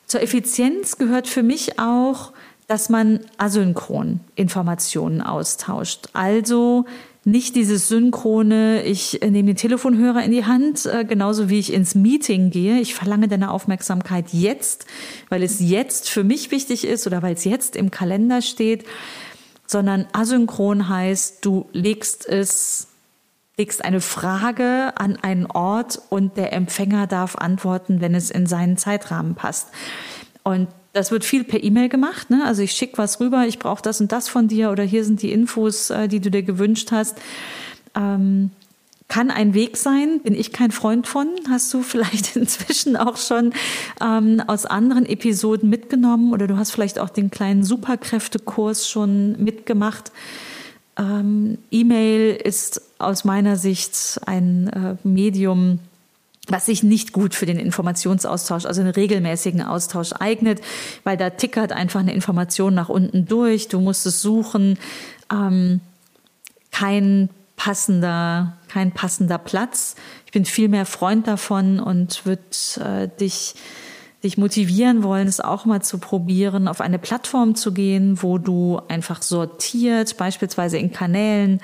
Zur 0.06 0.22
Effizienz 0.22 0.98
gehört 0.98 1.28
für 1.28 1.44
mich 1.44 1.80
auch, 1.80 2.34
dass 2.68 2.90
man 2.90 3.22
asynchron 3.38 4.20
Informationen 4.36 5.22
austauscht. 5.22 6.10
Also 6.14 6.86
nicht 7.24 7.56
dieses 7.56 7.90
synchrone, 7.90 8.84
ich 8.84 9.20
nehme 9.22 9.48
den 9.48 9.56
Telefonhörer 9.58 10.24
in 10.24 10.32
die 10.32 10.46
Hand, 10.46 10.86
äh, 10.86 11.04
genauso 11.04 11.50
wie 11.50 11.60
ich 11.60 11.74
ins 11.74 11.94
Meeting 11.94 12.52
gehe. 12.52 12.80
Ich 12.80 12.96
verlange 12.96 13.28
deine 13.28 13.52
Aufmerksamkeit 13.52 14.28
jetzt, 14.32 14.86
weil 15.28 15.44
es 15.44 15.60
jetzt 15.60 16.10
für 16.10 16.24
mich 16.24 16.52
wichtig 16.52 16.86
ist 16.86 17.06
oder 17.06 17.22
weil 17.22 17.34
es 17.34 17.44
jetzt 17.44 17.76
im 17.76 17.92
Kalender 17.92 18.42
steht, 18.42 18.86
sondern 19.66 20.08
asynchron 20.14 20.88
heißt, 20.88 21.44
du 21.44 21.68
legst 21.74 22.28
es 22.28 22.88
legst 23.58 23.84
eine 23.84 24.02
Frage 24.02 24.94
an 24.96 25.18
einen 25.22 25.48
Ort 25.48 26.00
und 26.10 26.38
der 26.38 26.54
Empfänger 26.54 27.08
darf 27.08 27.36
antworten, 27.36 28.02
wenn 28.02 28.14
es 28.14 28.30
in 28.30 28.46
seinen 28.46 28.78
Zeitrahmen 28.78 29.34
passt. 29.34 29.70
Und 30.44 30.68
das 30.94 31.12
wird 31.12 31.26
viel 31.26 31.44
per 31.44 31.64
E-Mail 31.64 31.90
gemacht. 31.90 32.30
Ne? 32.30 32.44
Also 32.46 32.62
ich 32.62 32.72
schicke 32.72 32.98
was 33.00 33.20
rüber, 33.20 33.46
ich 33.48 33.60
brauche 33.60 33.82
das 33.82 34.00
und 34.00 34.12
das 34.12 34.30
von 34.30 34.48
dir 34.48 34.72
oder 34.72 34.84
hier 34.84 35.04
sind 35.04 35.22
die 35.22 35.32
Infos, 35.32 35.90
äh, 35.90 36.08
die 36.08 36.20
du 36.20 36.30
dir 36.30 36.44
gewünscht 36.44 36.92
hast. 36.92 37.18
Ähm, 37.96 38.52
kann 39.08 39.32
ein 39.32 39.54
Weg 39.54 39.78
sein, 39.78 40.20
bin 40.22 40.36
ich 40.36 40.52
kein 40.52 40.72
Freund 40.72 41.08
von. 41.08 41.28
Hast 41.50 41.74
du 41.74 41.82
vielleicht 41.82 42.36
inzwischen 42.36 42.96
auch 42.96 43.18
schon 43.18 43.54
ähm, 44.02 44.42
aus 44.46 44.68
anderen 44.68 45.06
Episoden 45.06 45.70
mitgenommen 45.70 46.32
oder 46.32 46.46
du 46.46 46.58
hast 46.58 46.72
vielleicht 46.72 47.00
auch 47.00 47.10
den 47.10 47.32
kleinen 47.32 47.64
Superkräftekurs 47.64 48.88
schon 48.88 49.42
mitgemacht 49.44 50.12
Ähm, 50.98 51.58
E-Mail 51.72 52.36
ist 52.36 52.82
aus 52.98 53.24
meiner 53.24 53.56
Sicht 53.56 54.20
ein 54.26 54.68
äh, 54.68 55.08
Medium, 55.08 55.80
was 56.48 56.66
sich 56.66 56.82
nicht 56.82 57.14
gut 57.14 57.36
für 57.36 57.46
den 57.46 57.60
Informationsaustausch, 57.60 58.66
also 58.66 58.82
einen 58.82 58.92
regelmäßigen 58.92 59.62
Austausch 59.62 60.14
eignet, 60.14 60.62
weil 61.04 61.18
da 61.18 61.30
tickert 61.30 61.72
einfach 61.72 62.00
eine 62.00 62.14
Information 62.14 62.74
nach 62.74 62.90
unten 62.90 63.26
durch. 63.26 63.68
Du 63.68 63.80
musst 63.80 64.06
es 64.06 64.22
suchen. 64.22 64.80
Ähm, 65.32 65.82
kein 66.72 67.30
passender, 67.58 68.56
kein 68.70 68.92
passender 68.92 69.38
Platz. 69.38 69.96
Ich 70.26 70.32
bin 70.32 70.46
viel 70.46 70.70
mehr 70.70 70.86
Freund 70.86 71.28
davon 71.28 71.80
und 71.80 72.26
würde 72.26 72.42
äh, 72.80 73.10
dich 73.20 73.56
dich 74.24 74.38
motivieren 74.38 75.04
wollen, 75.04 75.28
es 75.28 75.40
auch 75.40 75.66
mal 75.66 75.82
zu 75.82 76.00
probieren, 76.00 76.68
auf 76.68 76.82
eine 76.82 77.00
Plattform 77.00 77.56
zu 77.56 77.74
gehen, 77.74 78.22
wo 78.22 78.38
du 78.38 78.82
einfach 78.88 79.22
sortiert, 79.22 80.18
beispielsweise 80.18 80.78
in 80.78 80.92
Kanälen, 80.92 81.62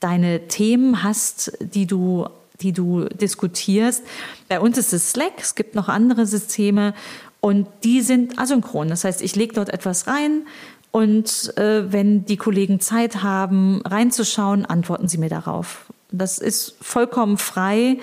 deine 0.00 0.48
Themen 0.48 1.02
hast, 1.02 1.52
die 1.60 1.86
du 1.86 2.26
die 2.60 2.72
du 2.72 3.06
diskutierst. 3.06 4.04
Bei 4.48 4.60
uns 4.60 4.78
ist 4.78 4.92
es 4.92 5.10
Slack, 5.10 5.32
es 5.38 5.54
gibt 5.54 5.74
noch 5.74 5.88
andere 5.88 6.24
Systeme 6.24 6.94
und 7.40 7.66
die 7.82 8.00
sind 8.00 8.38
asynchron. 8.38 8.88
Das 8.88 9.04
heißt, 9.04 9.22
ich 9.22 9.36
lege 9.36 9.54
dort 9.54 9.70
etwas 9.70 10.06
rein 10.06 10.46
und 10.90 11.56
äh, 11.58 11.92
wenn 11.92 12.24
die 12.24 12.36
Kollegen 12.36 12.80
Zeit 12.80 13.22
haben, 13.22 13.82
reinzuschauen, 13.84 14.64
antworten 14.64 15.08
sie 15.08 15.18
mir 15.18 15.28
darauf. 15.28 15.92
Das 16.12 16.38
ist 16.38 16.76
vollkommen 16.80 17.36
frei. 17.36 17.98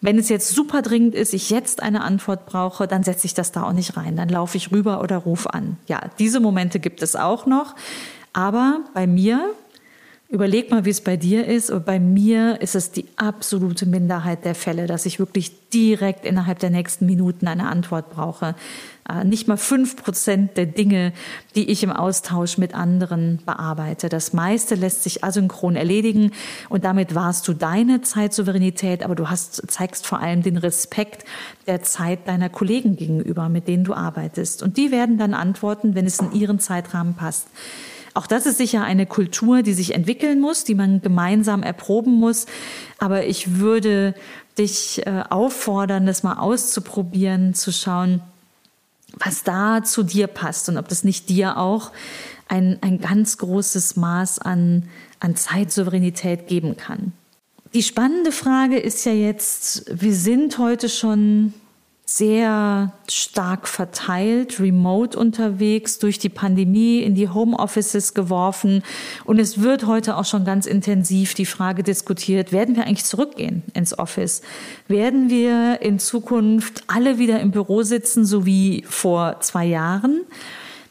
Wenn 0.00 0.18
es 0.18 0.30
jetzt 0.30 0.54
super 0.54 0.80
dringend 0.80 1.14
ist, 1.14 1.34
ich 1.34 1.50
jetzt 1.50 1.82
eine 1.82 2.02
Antwort 2.02 2.46
brauche, 2.46 2.86
dann 2.88 3.02
setze 3.02 3.26
ich 3.26 3.34
das 3.34 3.52
da 3.52 3.64
auch 3.64 3.72
nicht 3.72 3.96
rein. 3.96 4.16
Dann 4.16 4.30
laufe 4.30 4.56
ich 4.56 4.72
rüber 4.72 5.02
oder 5.02 5.18
rufe 5.18 5.52
an. 5.52 5.76
Ja, 5.88 6.00
diese 6.18 6.40
Momente 6.40 6.80
gibt 6.80 7.02
es 7.02 7.16
auch 7.16 7.44
noch. 7.44 7.74
Aber 8.32 8.80
bei 8.94 9.06
mir, 9.06 9.52
überleg 10.30 10.70
mal, 10.70 10.86
wie 10.86 10.90
es 10.90 11.02
bei 11.02 11.18
dir 11.18 11.46
ist. 11.46 11.70
Und 11.70 11.84
bei 11.84 12.00
mir 12.00 12.62
ist 12.62 12.74
es 12.74 12.92
die 12.92 13.06
absolute 13.16 13.84
Minderheit 13.84 14.46
der 14.46 14.54
Fälle, 14.54 14.86
dass 14.86 15.04
ich 15.04 15.18
wirklich 15.18 15.68
direkt 15.68 16.24
innerhalb 16.24 16.60
der 16.60 16.70
nächsten 16.70 17.04
Minuten 17.04 17.46
eine 17.46 17.68
Antwort 17.68 18.10
brauche. 18.10 18.54
Äh, 19.10 19.24
nicht 19.24 19.48
mal 19.48 19.56
fünf 19.56 19.96
Prozent 19.96 20.56
der 20.56 20.66
Dinge, 20.66 21.12
die 21.54 21.70
ich 21.70 21.82
im 21.82 21.90
Austausch 21.90 22.58
mit 22.58 22.74
anderen 22.74 23.40
bearbeite. 23.44 24.08
Das 24.08 24.32
meiste 24.32 24.74
lässt 24.74 25.02
sich 25.02 25.24
asynchron 25.24 25.76
erledigen 25.76 26.32
und 26.68 26.84
damit 26.84 27.14
warst 27.14 27.48
du 27.48 27.54
deine 27.54 28.02
Zeitsouveränität, 28.02 29.02
aber 29.02 29.14
du 29.14 29.28
hast, 29.28 29.70
zeigst 29.70 30.06
vor 30.06 30.20
allem 30.20 30.42
den 30.42 30.56
Respekt 30.56 31.24
der 31.66 31.82
Zeit 31.82 32.28
deiner 32.28 32.48
Kollegen 32.48 32.96
gegenüber, 32.96 33.48
mit 33.48 33.68
denen 33.68 33.84
du 33.84 33.94
arbeitest. 33.94 34.62
Und 34.62 34.76
die 34.76 34.90
werden 34.90 35.18
dann 35.18 35.34
antworten, 35.34 35.94
wenn 35.94 36.06
es 36.06 36.20
in 36.20 36.32
ihren 36.32 36.60
Zeitrahmen 36.60 37.14
passt. 37.14 37.48
Auch 38.12 38.26
das 38.26 38.44
ist 38.44 38.58
sicher 38.58 38.82
eine 38.82 39.06
Kultur, 39.06 39.62
die 39.62 39.72
sich 39.72 39.94
entwickeln 39.94 40.40
muss, 40.40 40.64
die 40.64 40.74
man 40.74 41.00
gemeinsam 41.00 41.62
erproben 41.62 42.14
muss. 42.14 42.46
Aber 42.98 43.24
ich 43.24 43.58
würde 43.58 44.14
dich 44.58 45.06
äh, 45.06 45.22
auffordern, 45.30 46.06
das 46.06 46.24
mal 46.24 46.34
auszuprobieren, 46.34 47.54
zu 47.54 47.72
schauen, 47.72 48.20
was 49.18 49.42
da 49.42 49.82
zu 49.82 50.02
dir 50.02 50.26
passt 50.26 50.68
und 50.68 50.76
ob 50.76 50.88
das 50.88 51.04
nicht 51.04 51.28
dir 51.28 51.56
auch 51.56 51.92
ein, 52.48 52.78
ein 52.80 53.00
ganz 53.00 53.38
großes 53.38 53.96
Maß 53.96 54.40
an, 54.40 54.88
an 55.20 55.36
Zeitsouveränität 55.36 56.46
geben 56.48 56.76
kann. 56.76 57.12
Die 57.72 57.82
spannende 57.82 58.32
Frage 58.32 58.78
ist 58.78 59.04
ja 59.06 59.12
jetzt, 59.12 59.84
wir 59.92 60.14
sind 60.14 60.58
heute 60.58 60.88
schon 60.88 61.54
sehr 62.12 62.92
stark 63.08 63.68
verteilt, 63.68 64.58
remote 64.58 65.16
unterwegs, 65.16 66.00
durch 66.00 66.18
die 66.18 66.28
Pandemie 66.28 66.98
in 66.98 67.14
die 67.14 67.28
Homeoffices 67.28 68.14
geworfen. 68.14 68.82
Und 69.24 69.38
es 69.38 69.62
wird 69.62 69.86
heute 69.86 70.16
auch 70.16 70.24
schon 70.24 70.44
ganz 70.44 70.66
intensiv 70.66 71.34
die 71.34 71.46
Frage 71.46 71.84
diskutiert, 71.84 72.50
werden 72.50 72.74
wir 72.74 72.84
eigentlich 72.84 73.04
zurückgehen 73.04 73.62
ins 73.74 73.96
Office? 73.96 74.42
Werden 74.88 75.30
wir 75.30 75.82
in 75.82 76.00
Zukunft 76.00 76.82
alle 76.88 77.18
wieder 77.18 77.38
im 77.38 77.52
Büro 77.52 77.82
sitzen, 77.82 78.24
so 78.24 78.44
wie 78.44 78.84
vor 78.88 79.40
zwei 79.40 79.66
Jahren? 79.66 80.22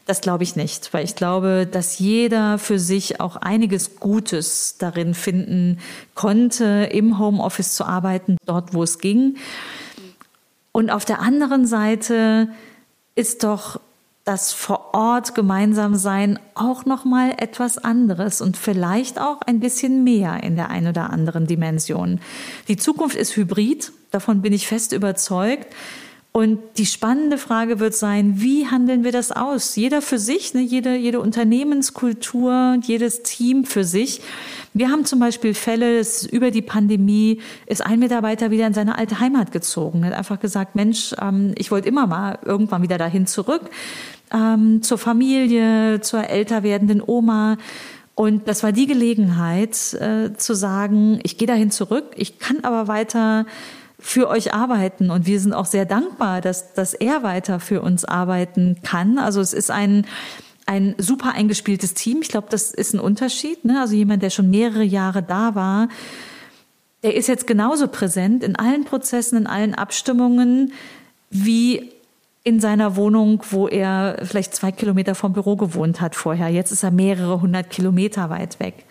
Das 0.06 0.22
glaube 0.22 0.42
ich 0.42 0.56
nicht, 0.56 0.92
weil 0.94 1.04
ich 1.04 1.16
glaube, 1.16 1.68
dass 1.70 1.98
jeder 1.98 2.58
für 2.58 2.78
sich 2.78 3.20
auch 3.20 3.36
einiges 3.36 4.00
Gutes 4.00 4.76
darin 4.78 5.12
finden 5.12 5.80
konnte, 6.14 6.88
im 6.90 7.18
Homeoffice 7.18 7.74
zu 7.74 7.84
arbeiten, 7.84 8.38
dort 8.46 8.72
wo 8.72 8.82
es 8.82 8.98
ging. 8.98 9.36
Und 10.72 10.90
auf 10.90 11.04
der 11.04 11.20
anderen 11.20 11.66
Seite 11.66 12.48
ist 13.14 13.44
doch 13.44 13.80
das 14.24 14.52
vor 14.52 14.94
Ort 14.94 15.34
gemeinsam 15.34 15.96
sein 15.96 16.38
auch 16.54 16.84
noch 16.84 17.04
mal 17.04 17.32
etwas 17.38 17.78
anderes 17.78 18.40
und 18.40 18.56
vielleicht 18.56 19.18
auch 19.18 19.40
ein 19.42 19.60
bisschen 19.60 20.04
mehr 20.04 20.42
in 20.42 20.56
der 20.56 20.68
einen 20.68 20.88
oder 20.88 21.10
anderen 21.10 21.46
Dimension. 21.46 22.20
Die 22.68 22.76
Zukunft 22.76 23.16
ist 23.16 23.34
hybrid, 23.36 23.92
davon 24.10 24.42
bin 24.42 24.52
ich 24.52 24.68
fest 24.68 24.92
überzeugt. 24.92 25.74
Und 26.32 26.60
die 26.76 26.86
spannende 26.86 27.38
Frage 27.38 27.80
wird 27.80 27.92
sein, 27.94 28.34
wie 28.36 28.68
handeln 28.68 29.02
wir 29.02 29.10
das 29.10 29.32
aus? 29.32 29.74
Jeder 29.74 30.00
für 30.00 30.18
sich, 30.18 30.54
ne? 30.54 30.60
jede, 30.60 30.94
jede 30.94 31.18
Unternehmenskultur, 31.18 32.78
jedes 32.82 33.24
Team 33.24 33.64
für 33.64 33.82
sich. 33.82 34.22
Wir 34.72 34.90
haben 34.90 35.04
zum 35.04 35.18
Beispiel 35.18 35.54
Fälle, 35.54 35.98
dass 35.98 36.24
über 36.24 36.52
die 36.52 36.62
Pandemie 36.62 37.40
ist 37.66 37.84
ein 37.84 37.98
Mitarbeiter 37.98 38.52
wieder 38.52 38.68
in 38.68 38.74
seine 38.74 38.96
alte 38.96 39.18
Heimat 39.18 39.50
gezogen. 39.50 40.04
Er 40.04 40.10
hat 40.10 40.18
einfach 40.18 40.38
gesagt, 40.38 40.76
Mensch, 40.76 41.16
ähm, 41.20 41.52
ich 41.58 41.72
wollte 41.72 41.88
immer 41.88 42.06
mal 42.06 42.38
irgendwann 42.44 42.82
wieder 42.82 42.96
dahin 42.96 43.26
zurück, 43.26 43.68
ähm, 44.32 44.82
zur 44.82 44.98
Familie, 44.98 46.00
zur 46.00 46.28
älter 46.28 46.62
werdenden 46.62 47.02
Oma. 47.04 47.58
Und 48.14 48.46
das 48.46 48.62
war 48.62 48.70
die 48.70 48.86
Gelegenheit 48.86 49.94
äh, 49.94 50.32
zu 50.36 50.54
sagen, 50.54 51.18
ich 51.24 51.38
gehe 51.38 51.48
dahin 51.48 51.72
zurück, 51.72 52.04
ich 52.14 52.38
kann 52.38 52.60
aber 52.62 52.86
weiter 52.86 53.46
für 54.00 54.28
euch 54.28 54.54
arbeiten. 54.54 55.10
Und 55.10 55.26
wir 55.26 55.38
sind 55.38 55.52
auch 55.52 55.66
sehr 55.66 55.84
dankbar, 55.84 56.40
dass, 56.40 56.72
dass 56.72 56.94
er 56.94 57.22
weiter 57.22 57.60
für 57.60 57.82
uns 57.82 58.04
arbeiten 58.04 58.78
kann. 58.82 59.18
Also 59.18 59.40
es 59.40 59.52
ist 59.52 59.70
ein, 59.70 60.06
ein 60.66 60.94
super 60.98 61.34
eingespieltes 61.34 61.94
Team. 61.94 62.18
Ich 62.22 62.28
glaube, 62.28 62.48
das 62.50 62.70
ist 62.70 62.94
ein 62.94 63.00
Unterschied. 63.00 63.64
Ne? 63.64 63.80
Also 63.80 63.94
jemand, 63.94 64.22
der 64.22 64.30
schon 64.30 64.50
mehrere 64.50 64.84
Jahre 64.84 65.22
da 65.22 65.54
war, 65.54 65.88
der 67.02 67.14
ist 67.14 67.28
jetzt 67.28 67.46
genauso 67.46 67.88
präsent 67.88 68.42
in 68.42 68.56
allen 68.56 68.84
Prozessen, 68.84 69.38
in 69.38 69.46
allen 69.46 69.74
Abstimmungen 69.74 70.72
wie 71.30 71.92
in 72.42 72.58
seiner 72.60 72.96
Wohnung, 72.96 73.42
wo 73.50 73.68
er 73.68 74.18
vielleicht 74.22 74.54
zwei 74.54 74.72
Kilometer 74.72 75.14
vom 75.14 75.32
Büro 75.32 75.56
gewohnt 75.56 76.00
hat 76.00 76.14
vorher. 76.14 76.48
Jetzt 76.48 76.72
ist 76.72 76.82
er 76.82 76.90
mehrere 76.90 77.40
hundert 77.40 77.70
Kilometer 77.70 78.30
weit 78.30 78.60
weg. 78.60 78.86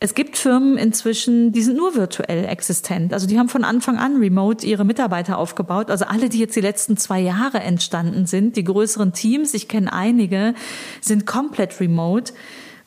Es 0.00 0.14
gibt 0.14 0.36
Firmen 0.36 0.78
inzwischen, 0.78 1.50
die 1.50 1.62
sind 1.62 1.76
nur 1.76 1.96
virtuell 1.96 2.44
existent. 2.44 3.12
Also 3.12 3.26
die 3.26 3.36
haben 3.36 3.48
von 3.48 3.64
Anfang 3.64 3.98
an 3.98 4.16
remote 4.16 4.64
ihre 4.64 4.84
Mitarbeiter 4.84 5.38
aufgebaut. 5.38 5.90
Also 5.90 6.04
alle, 6.04 6.28
die 6.28 6.38
jetzt 6.38 6.54
die 6.54 6.60
letzten 6.60 6.96
zwei 6.96 7.18
Jahre 7.18 7.58
entstanden 7.58 8.26
sind, 8.26 8.54
die 8.54 8.62
größeren 8.62 9.12
Teams, 9.12 9.54
ich 9.54 9.66
kenne 9.66 9.92
einige, 9.92 10.54
sind 11.00 11.26
komplett 11.26 11.80
remote. 11.80 12.32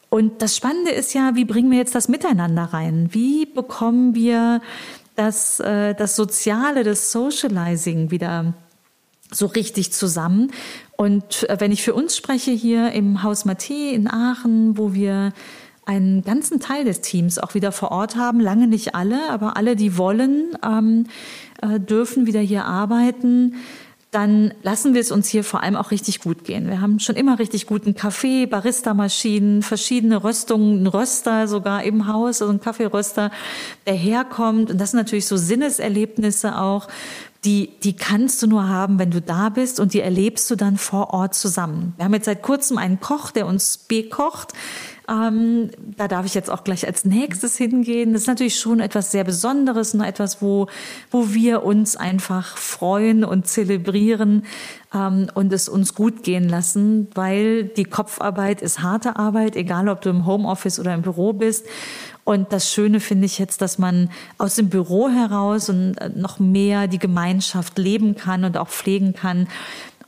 Und 0.10 0.42
das 0.42 0.56
Spannende 0.56 0.92
ist 0.92 1.14
ja, 1.14 1.36
wie 1.36 1.44
bringen 1.44 1.70
wir 1.70 1.78
jetzt 1.78 1.96
das 1.96 2.08
Miteinander 2.08 2.64
rein? 2.64 3.10
Wie 3.12 3.46
bekommen 3.46 4.16
wir 4.16 4.62
das, 5.18 5.60
äh, 5.60 5.94
das 5.94 6.16
Soziale, 6.16 6.84
das 6.84 7.12
Socializing 7.12 8.10
wieder 8.12 8.54
so 9.32 9.48
richtig 9.48 9.92
zusammen? 9.92 10.52
Und 10.96 11.50
äh, 11.50 11.58
wenn 11.60 11.74
ich 11.74 11.84
für 11.84 11.94
uns 11.94 12.16
spreche 12.16 12.52
hier 12.52 12.92
im 12.94 13.22
Haus 13.22 13.46
Mathé 13.46 13.92
in 13.92 14.10
Aachen, 14.10 14.78
wo 14.78 14.94
wir 14.94 15.34
einen 15.92 16.24
ganzen 16.24 16.62
Teil 16.62 16.86
des 16.86 17.02
Teams 17.02 17.38
auch 17.38 17.54
wieder 17.54 17.74
vor 17.74 17.92
Ort 17.92 18.16
haben. 18.16 18.40
Lange 18.40 18.68
nicht 18.68 18.96
alle, 18.96 19.30
aber 19.30 19.58
alle, 19.58 19.76
die 19.76 19.98
wollen, 19.98 20.58
ähm, 20.66 21.08
äh, 21.62 21.82
dürfen 21.82 22.26
wieder 22.26 22.40
hier 22.40 22.66
arbeiten. 22.66 23.56
Dann 24.10 24.54
lassen 24.64 24.94
wir 24.94 25.02
es 25.02 25.12
uns 25.12 25.28
hier 25.28 25.44
vor 25.44 25.64
allem 25.64 25.76
auch 25.76 25.92
richtig 25.92 26.22
gut 26.22 26.46
gehen. 26.46 26.68
Wir 26.68 26.80
haben 26.80 27.00
schon 27.00 27.16
immer 27.16 27.40
richtig 27.40 27.68
guten 27.68 27.94
Kaffee, 27.94 28.46
Barista-Maschinen, 28.46 29.64
verschiedene 29.64 30.24
Röstungen, 30.24 30.84
ein 30.84 30.88
Röster 30.88 31.48
sogar 31.50 31.84
im 31.84 32.08
Haus, 32.08 32.42
also 32.42 32.54
ein 32.54 32.62
Kaffeeröster, 32.62 33.32
der 33.86 33.94
herkommt. 33.94 34.72
Und 34.72 34.80
das 34.80 34.92
sind 34.92 34.98
natürlich 34.98 35.28
so 35.28 35.36
Sinneserlebnisse 35.36 36.58
auch, 36.58 36.88
die, 37.44 37.72
die 37.84 37.96
kannst 37.96 38.42
du 38.44 38.48
nur 38.48 38.68
haben, 38.68 39.00
wenn 39.00 39.12
du 39.12 39.20
da 39.20 39.50
bist 39.50 39.80
und 39.80 39.94
die 39.94 40.02
erlebst 40.02 40.50
du 40.52 40.56
dann 40.56 40.78
vor 40.78 41.14
Ort 41.14 41.34
zusammen. 41.34 41.94
Wir 41.98 42.06
haben 42.06 42.14
jetzt 42.14 42.26
seit 42.26 42.44
kurzem 42.44 42.78
einen 42.78 43.00
Koch, 43.00 43.32
der 43.32 43.48
uns 43.48 43.78
bekocht. 43.78 44.54
Ähm, 45.10 45.72
da 45.98 46.08
darf 46.08 46.26
ich 46.26 46.34
jetzt 46.34 46.50
auch 46.50 46.64
gleich 46.64 46.86
als 46.86 47.06
nächstes 47.06 47.58
hingehen. 47.58 48.14
Das 48.14 48.24
ist 48.24 48.28
natürlich 48.28 48.60
schon 48.60 48.80
etwas 48.80 49.12
sehr 49.12 49.24
Besonderes, 49.24 49.94
nur 49.94 50.06
etwas, 50.06 50.42
wo, 50.42 50.68
wo 51.10 51.34
wir 51.34 51.64
uns 51.64 51.96
einfach 51.96 52.58
freuen 52.58 53.24
und 53.24 53.48
zelebrieren 53.48 54.46
ähm, 54.94 55.28
und 55.34 55.52
es 55.52 55.70
uns 55.70 55.96
gut 55.96 56.24
gehen 56.24 56.48
lassen, 56.48 57.08
weil 57.16 57.64
die 57.64 57.86
Kopfarbeit 57.86 58.62
ist 58.62 58.82
harte 58.82 59.16
Arbeit, 59.16 59.56
egal 59.56 59.90
ob 59.90 60.02
du 60.02 60.10
im 60.10 60.26
Homeoffice 60.26 60.80
oder 60.80 60.94
im 60.94 61.02
Büro 61.02 61.34
bist. 61.34 61.66
Und 62.24 62.54
das 62.54 62.72
Schöne 62.72 63.00
finde 63.00 63.26
ich 63.26 63.40
jetzt, 63.40 63.62
dass 63.62 63.80
man 63.80 64.10
aus 64.38 64.56
dem 64.56 64.70
Büro 64.70 65.10
heraus 65.10 65.70
und 65.70 65.96
noch 66.16 66.38
mehr 66.38 66.88
die 66.88 67.00
Gemeinschaft 67.00 67.80
leben 67.80 68.16
kann 68.16 68.44
und 68.44 68.58
auch 68.58 68.70
pflegen 68.70 69.14
kann. 69.14 69.48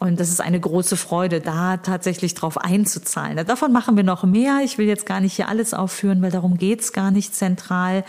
Und 0.04 0.20
das 0.20 0.28
ist 0.28 0.42
eine 0.42 0.60
große 0.60 0.98
Freude, 0.98 1.40
da 1.40 1.78
tatsächlich 1.78 2.34
drauf 2.34 2.58
einzuzahlen. 2.58 3.48
Davon 3.48 3.72
machen 3.72 3.96
wir 3.96 4.04
noch 4.04 4.26
mehr. 4.26 4.60
Ich 4.62 4.78
will 4.78 4.86
jetzt 4.86 5.06
gar 5.06 5.22
nicht 5.22 5.32
hier 5.32 5.48
alles 5.48 5.74
aufführen, 5.74 6.22
weil 6.22 6.30
darum 6.30 6.58
geht's 6.58 6.92
gar 6.92 7.10
nicht 7.10 7.34
zentral. 7.34 8.04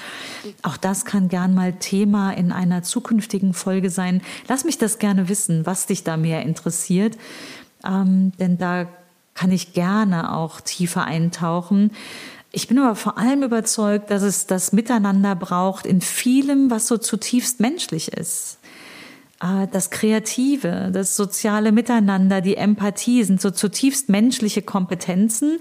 Auch 0.64 0.76
das 0.76 1.04
kann 1.04 1.28
gern 1.28 1.54
mal 1.54 1.74
Thema 1.74 2.33
in 2.33 2.50
einer 2.50 2.83
zukünftigen 2.83 3.54
Folge 3.54 3.90
sein. 3.90 4.22
Lass 4.48 4.64
mich 4.64 4.76
das 4.76 4.98
gerne 4.98 5.28
wissen, 5.28 5.66
was 5.66 5.87
dich 5.87 6.02
da 6.02 6.16
mehr 6.16 6.42
interessiert. 6.42 7.16
Ähm, 7.87 8.33
denn 8.40 8.59
da 8.59 8.88
kann 9.35 9.52
ich 9.52 9.72
gerne 9.72 10.37
auch 10.37 10.61
tiefer 10.61 11.04
eintauchen. 11.04 11.92
Ich 12.50 12.66
bin 12.66 12.80
aber 12.80 12.96
vor 12.96 13.18
allem 13.18 13.44
überzeugt, 13.44 14.11
dass 14.11 14.22
es 14.22 14.48
das 14.48 14.72
Miteinander 14.72 15.37
braucht 15.37 15.87
in 15.87 16.00
vielem, 16.00 16.72
was 16.72 16.88
so 16.88 16.98
zutiefst 16.98 17.61
menschlich 17.61 18.12
ist. 18.12 18.59
Ah, 19.46 19.66
das 19.66 19.90
Kreative, 19.90 20.88
das 20.90 21.16
soziale 21.16 21.70
Miteinander, 21.70 22.40
die 22.40 22.57
Empathie 22.57 23.24
sind 23.24 23.42
so 23.42 23.50
zutiefst 23.50 24.09
menschliche 24.09 24.62
Kompetenzen. 24.62 25.59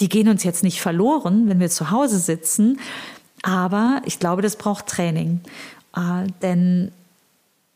Die 0.00 0.08
gehen 0.08 0.30
uns 0.30 0.42
jetzt 0.42 0.62
nicht 0.62 0.80
verloren, 0.80 1.46
wenn 1.46 1.60
wir 1.60 1.68
zu 1.68 1.90
Hause 1.90 2.18
sitzen. 2.18 2.80
Aber 3.42 4.00
ich 4.06 4.18
glaube, 4.18 4.40
das 4.40 4.56
braucht 4.56 4.86
Training. 4.86 5.42
Ah, 5.92 6.24
denn 6.40 6.92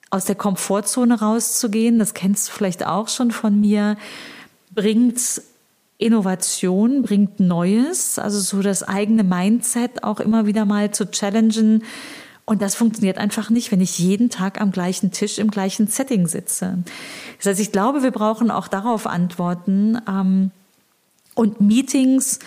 aus 0.08 0.24
der 0.24 0.34
Komfortzone 0.34 1.20
rauszugehen, 1.20 1.98
das 1.98 2.14
kennst 2.14 2.48
du 2.48 2.52
vielleicht 2.52 2.86
auch 2.86 3.08
schon 3.08 3.30
von 3.30 3.60
mir, 3.60 3.98
bringt 4.74 5.42
Innovation, 5.98 7.02
bringt 7.02 7.38
Neues, 7.38 8.18
also 8.18 8.40
so 8.40 8.62
das 8.62 8.82
eigene 8.82 9.24
Mindset 9.24 10.04
auch 10.04 10.20
immer 10.20 10.46
wieder 10.46 10.64
mal 10.64 10.90
zu 10.90 11.10
challengen 11.10 11.84
und 12.50 12.60
das 12.60 12.74
funktioniert 12.74 13.16
einfach 13.16 13.48
nicht, 13.48 13.70
wenn 13.70 13.80
ich 13.80 14.00
jeden 14.00 14.28
Tag 14.28 14.60
am 14.60 14.72
gleichen 14.72 15.12
Tisch 15.12 15.38
im 15.38 15.52
gleichen 15.52 15.86
Setting 15.86 16.26
sitze. 16.26 16.78
Das 17.36 17.46
heißt, 17.46 17.60
ich 17.60 17.70
glaube, 17.70 18.02
wir 18.02 18.10
brauchen 18.10 18.50
auch 18.50 18.66
darauf 18.66 19.06
Antworten. 19.06 20.02
Ähm, 20.08 20.50
und 21.36 21.60
Meetings 21.60 22.40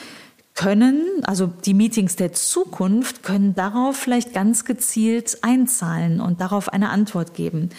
können, 0.55 1.05
also 1.23 1.47
die 1.47 1.73
Meetings 1.73 2.17
der 2.17 2.33
Zukunft, 2.33 3.23
können 3.23 3.55
darauf 3.55 3.95
vielleicht 3.95 4.33
ganz 4.33 4.65
gezielt 4.65 5.37
einzahlen 5.41 6.19
und 6.19 6.41
darauf 6.41 6.67
eine 6.67 6.89
Antwort 6.89 7.33
geben. 7.33 7.69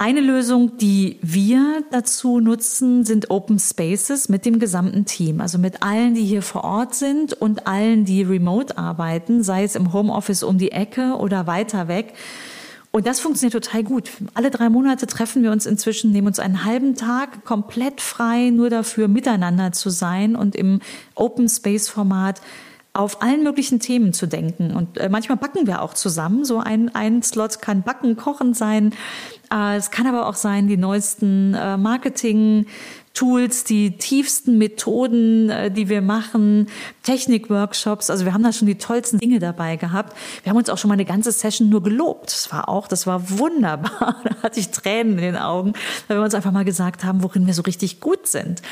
Eine 0.00 0.20
Lösung, 0.20 0.76
die 0.76 1.18
wir 1.22 1.82
dazu 1.90 2.38
nutzen, 2.38 3.04
sind 3.04 3.32
Open 3.32 3.58
Spaces 3.58 4.28
mit 4.28 4.46
dem 4.46 4.60
gesamten 4.60 5.06
Team, 5.06 5.40
also 5.40 5.58
mit 5.58 5.82
allen, 5.82 6.14
die 6.14 6.22
hier 6.22 6.42
vor 6.42 6.62
Ort 6.62 6.94
sind 6.94 7.32
und 7.32 7.66
allen, 7.66 8.04
die 8.04 8.22
remote 8.22 8.78
arbeiten, 8.78 9.42
sei 9.42 9.64
es 9.64 9.74
im 9.74 9.92
Homeoffice 9.92 10.44
um 10.44 10.56
die 10.56 10.70
Ecke 10.70 11.16
oder 11.18 11.48
weiter 11.48 11.88
weg. 11.88 12.14
Und 12.92 13.08
das 13.08 13.18
funktioniert 13.18 13.54
total 13.54 13.82
gut. 13.82 14.12
Alle 14.34 14.52
drei 14.52 14.68
Monate 14.68 15.08
treffen 15.08 15.42
wir 15.42 15.50
uns 15.50 15.66
inzwischen, 15.66 16.12
nehmen 16.12 16.28
uns 16.28 16.38
einen 16.38 16.64
halben 16.64 16.94
Tag 16.94 17.44
komplett 17.44 18.00
frei, 18.00 18.50
nur 18.50 18.70
dafür 18.70 19.08
miteinander 19.08 19.72
zu 19.72 19.90
sein 19.90 20.36
und 20.36 20.54
im 20.54 20.78
Open 21.16 21.48
Space 21.48 21.88
Format 21.88 22.40
auf 22.92 23.22
allen 23.22 23.42
möglichen 23.42 23.80
Themen 23.80 24.12
zu 24.12 24.26
denken. 24.26 24.74
Und 24.74 24.98
äh, 24.98 25.08
manchmal 25.08 25.38
backen 25.38 25.66
wir 25.66 25.82
auch 25.82 25.94
zusammen. 25.94 26.44
So 26.44 26.58
ein, 26.58 26.94
ein 26.94 27.22
Slot 27.22 27.60
kann 27.60 27.82
Backen, 27.82 28.16
Kochen 28.16 28.54
sein. 28.54 28.94
Äh, 29.52 29.76
es 29.76 29.90
kann 29.90 30.06
aber 30.06 30.26
auch 30.26 30.34
sein, 30.34 30.66
die 30.66 30.76
neuesten 30.76 31.54
äh, 31.54 31.76
Marketing- 31.76 32.66
Tools, 33.18 33.64
die 33.64 33.98
tiefsten 33.98 34.58
Methoden, 34.58 35.50
äh, 35.50 35.72
die 35.72 35.88
wir 35.88 36.02
machen, 36.02 36.68
Technikworkshops. 37.02 38.10
Also 38.10 38.24
wir 38.24 38.32
haben 38.32 38.44
da 38.44 38.52
schon 38.52 38.68
die 38.68 38.78
tollsten 38.78 39.18
Dinge 39.18 39.40
dabei 39.40 39.74
gehabt. 39.74 40.16
Wir 40.44 40.50
haben 40.50 40.56
uns 40.56 40.70
auch 40.70 40.78
schon 40.78 40.88
mal 40.88 40.94
eine 40.94 41.04
ganze 41.04 41.32
Session 41.32 41.68
nur 41.68 41.82
gelobt. 41.82 42.26
Das 42.26 42.52
war 42.52 42.68
auch, 42.68 42.86
das 42.86 43.08
war 43.08 43.28
wunderbar. 43.28 44.16
Da 44.28 44.42
hatte 44.42 44.60
ich 44.60 44.70
Tränen 44.70 45.14
in 45.14 45.18
den 45.18 45.36
Augen, 45.36 45.72
weil 46.06 46.18
wir 46.18 46.22
uns 46.22 46.34
einfach 46.34 46.52
mal 46.52 46.64
gesagt 46.64 47.02
haben, 47.02 47.24
worin 47.24 47.46
wir 47.46 47.54
so 47.54 47.62
richtig 47.62 47.98
gut 47.98 48.28
sind. 48.28 48.62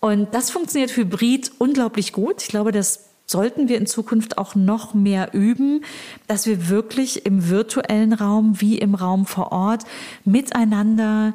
Und 0.00 0.34
das 0.34 0.50
funktioniert 0.50 0.96
hybrid 0.96 1.50
unglaublich 1.58 2.12
gut. 2.12 2.42
Ich 2.42 2.48
glaube, 2.48 2.70
das 2.70 3.09
sollten 3.30 3.68
wir 3.68 3.78
in 3.78 3.86
Zukunft 3.86 4.38
auch 4.38 4.56
noch 4.56 4.92
mehr 4.92 5.34
üben, 5.34 5.84
dass 6.26 6.46
wir 6.46 6.68
wirklich 6.68 7.26
im 7.26 7.48
virtuellen 7.48 8.12
Raum 8.12 8.60
wie 8.60 8.78
im 8.78 8.96
Raum 8.96 9.24
vor 9.24 9.52
Ort 9.52 9.84
miteinander 10.24 11.34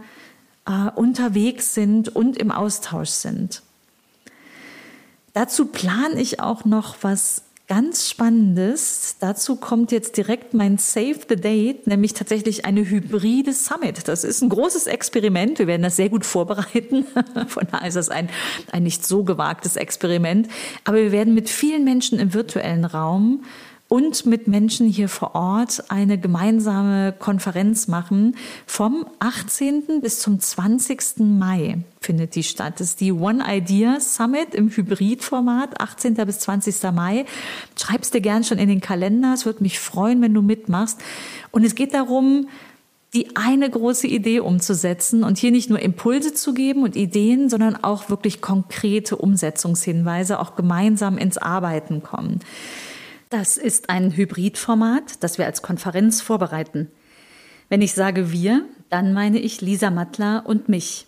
äh, 0.65 0.89
unterwegs 0.95 1.73
sind 1.73 2.13
und 2.13 2.37
im 2.37 2.51
Austausch 2.51 3.09
sind. 3.09 3.61
Dazu 5.33 5.67
plane 5.67 6.19
ich 6.19 6.39
auch 6.41 6.65
noch 6.65 6.97
was 7.01 7.44
ganz 7.67 8.09
Spannendes. 8.09 9.17
Dazu 9.19 9.55
kommt 9.55 9.91
jetzt 9.91 10.17
direkt 10.17 10.53
mein 10.53 10.77
Save 10.77 11.19
the 11.27 11.35
Date, 11.35 11.87
nämlich 11.87 12.13
tatsächlich 12.13 12.65
eine 12.65 12.87
hybride 12.87 13.53
Summit. 13.53 14.07
Das 14.07 14.23
ist 14.23 14.41
ein 14.41 14.49
großes 14.49 14.87
Experiment. 14.87 15.59
Wir 15.59 15.67
werden 15.67 15.81
das 15.81 15.95
sehr 15.95 16.09
gut 16.09 16.25
vorbereiten. 16.25 17.05
Von 17.47 17.67
daher 17.71 17.87
ist 17.87 17.95
das 17.95 18.09
ein, 18.09 18.29
ein 18.71 18.83
nicht 18.83 19.05
so 19.05 19.23
gewagtes 19.23 19.75
Experiment. 19.75 20.47
Aber 20.83 20.97
wir 20.97 21.11
werden 21.11 21.33
mit 21.33 21.49
vielen 21.49 21.83
Menschen 21.83 22.19
im 22.19 22.33
virtuellen 22.33 22.85
Raum 22.85 23.43
und 23.87 24.25
mit 24.25 24.47
Menschen 24.47 24.87
hier 24.87 25.09
vor 25.09 25.35
Ort 25.35 25.85
eine 25.89 26.17
gemeinsame 26.17 27.13
Konferenz 27.17 27.87
machen. 27.87 28.35
Vom 28.65 29.05
18. 29.19 30.01
bis 30.01 30.19
zum 30.19 30.39
20. 30.39 31.19
Mai 31.19 31.79
findet 32.01 32.35
die 32.35 32.43
statt. 32.43 32.79
Das 32.79 32.89
ist 32.89 33.01
die 33.01 33.11
One 33.11 33.43
Idea 33.47 33.99
Summit 33.99 34.55
im 34.55 34.69
Hybridformat, 34.69 35.79
18. 35.79 36.15
bis 36.15 36.39
20. 36.39 36.91
Mai. 36.93 37.25
Schreib's 37.79 38.09
dir 38.09 38.21
gern 38.21 38.43
schon 38.43 38.57
in 38.57 38.69
den 38.69 38.81
Kalender. 38.81 39.33
Es 39.33 39.45
würde 39.45 39.61
mich 39.61 39.79
freuen, 39.79 40.21
wenn 40.21 40.33
du 40.33 40.41
mitmachst. 40.41 40.99
Und 41.51 41.63
es 41.63 41.75
geht 41.75 41.93
darum, 41.93 42.47
die 43.13 43.35
eine 43.35 43.69
große 43.69 44.07
Idee 44.07 44.41
umzusetzen 44.41 45.23
und 45.23 45.37
hier 45.37 45.51
nicht 45.51 45.69
nur 45.69 45.79
Impulse 45.79 46.33
zu 46.33 46.53
geben 46.53 46.83
und 46.83 46.95
Ideen, 46.95 47.49
sondern 47.49 47.81
auch 47.81 48.09
wirklich 48.09 48.41
konkrete 48.41 49.15
Umsetzungshinweise, 49.15 50.39
auch 50.39 50.55
gemeinsam 50.55 51.17
ins 51.17 51.37
Arbeiten 51.37 52.03
kommen. 52.03 52.41
Das 53.37 53.57
ist 53.57 53.89
ein 53.89 54.15
Hybridformat, 54.15 55.21
das 55.21 55.37
wir 55.37 55.45
als 55.45 55.61
Konferenz 55.61 56.21
vorbereiten. 56.21 56.89
Wenn 57.67 57.81
ich 57.81 57.91
sage 57.91 58.31
wir, 58.31 58.63
dann 58.89 59.11
meine 59.11 59.39
ich 59.39 59.59
Lisa 59.59 59.91
Mattler 59.91 60.43
und 60.45 60.69
mich. 60.69 61.05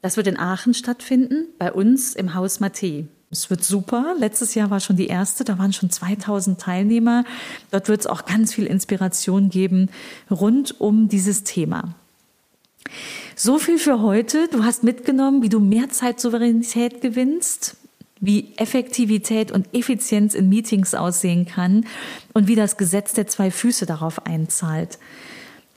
Das 0.00 0.16
wird 0.16 0.28
in 0.28 0.38
Aachen 0.38 0.72
stattfinden, 0.72 1.44
bei 1.58 1.70
uns 1.70 2.16
im 2.16 2.32
Haus 2.32 2.60
Mathe. 2.60 3.08
Es 3.30 3.50
wird 3.50 3.62
super. 3.62 4.14
Letztes 4.18 4.54
Jahr 4.54 4.70
war 4.70 4.80
schon 4.80 4.96
die 4.96 5.08
erste, 5.08 5.44
da 5.44 5.58
waren 5.58 5.74
schon 5.74 5.90
2000 5.90 6.58
Teilnehmer. 6.58 7.24
Dort 7.70 7.90
wird 7.90 8.00
es 8.00 8.06
auch 8.06 8.24
ganz 8.24 8.54
viel 8.54 8.64
Inspiration 8.64 9.50
geben 9.50 9.90
rund 10.30 10.80
um 10.80 11.10
dieses 11.10 11.44
Thema. 11.44 11.94
So 13.36 13.58
viel 13.58 13.78
für 13.78 14.00
heute. 14.00 14.48
Du 14.48 14.64
hast 14.64 14.84
mitgenommen, 14.84 15.42
wie 15.42 15.50
du 15.50 15.60
mehr 15.60 15.90
Zeitsouveränität 15.90 17.02
gewinnst, 17.02 17.76
wie 18.20 18.52
Effektivität 18.56 19.52
und 19.52 19.74
Effizienz 19.74 20.34
in 20.34 20.48
Meetings 20.48 20.94
aussehen 20.94 21.46
kann 21.46 21.86
und 22.34 22.48
wie 22.48 22.54
das 22.54 22.76
Gesetz 22.76 23.12
der 23.12 23.26
zwei 23.26 23.50
Füße 23.50 23.86
darauf 23.86 24.26
einzahlt. 24.26 24.98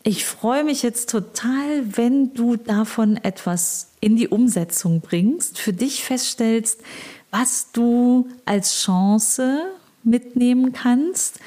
Ich 0.04 0.26
freue 0.26 0.64
mich 0.64 0.82
jetzt 0.82 1.10
total, 1.12 1.84
wenn 1.96 2.34
du 2.34 2.56
davon 2.56 3.18
etwas 3.18 3.92
in 4.00 4.16
die 4.16 4.28
Umsetzung 4.28 5.02
bringst, 5.02 5.60
für 5.60 5.74
dich 5.74 6.04
feststellst, 6.04 6.82
was 7.30 7.72
du 7.72 8.28
als 8.46 8.82
Chance 8.84 9.72
mitnehmen 10.04 10.74
kannst. 10.74 11.40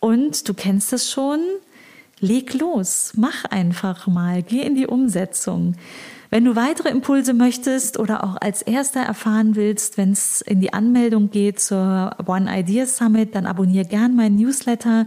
Und 0.00 0.46
du 0.48 0.52
kennst 0.52 0.92
es 0.92 1.10
schon, 1.10 1.40
leg 2.20 2.52
los, 2.52 3.12
mach 3.16 3.46
einfach 3.46 4.06
mal, 4.06 4.42
geh 4.42 4.60
in 4.60 4.74
die 4.74 4.86
Umsetzung. 4.86 5.76
Wenn 6.34 6.46
du 6.46 6.56
weitere 6.56 6.88
Impulse 6.88 7.32
möchtest 7.32 7.96
oder 7.96 8.24
auch 8.24 8.36
als 8.40 8.60
erster 8.60 8.98
erfahren 8.98 9.54
willst, 9.54 9.96
wenn 9.96 10.10
es 10.10 10.40
in 10.40 10.60
die 10.60 10.72
Anmeldung 10.72 11.30
geht 11.30 11.60
zur 11.60 12.10
One 12.26 12.50
Idea 12.52 12.86
Summit, 12.86 13.36
dann 13.36 13.46
abonniere 13.46 13.84
gern 13.84 14.16
meinen 14.16 14.34
Newsletter 14.34 15.06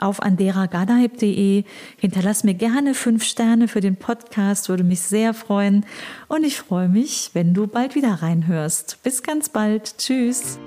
auf 0.00 0.20
anderagadaib.de. 0.20 1.64
Hinterlass 1.96 2.44
mir 2.44 2.52
gerne 2.52 2.92
fünf 2.92 3.24
Sterne 3.24 3.68
für 3.68 3.80
den 3.80 3.96
Podcast, 3.96 4.68
würde 4.68 4.84
mich 4.84 5.00
sehr 5.00 5.32
freuen. 5.32 5.86
Und 6.28 6.44
ich 6.44 6.58
freue 6.58 6.90
mich, 6.90 7.30
wenn 7.32 7.54
du 7.54 7.66
bald 7.68 7.94
wieder 7.94 8.12
reinhörst. 8.12 8.98
Bis 9.02 9.22
ganz 9.22 9.48
bald. 9.48 9.96
Tschüss. 9.96 10.58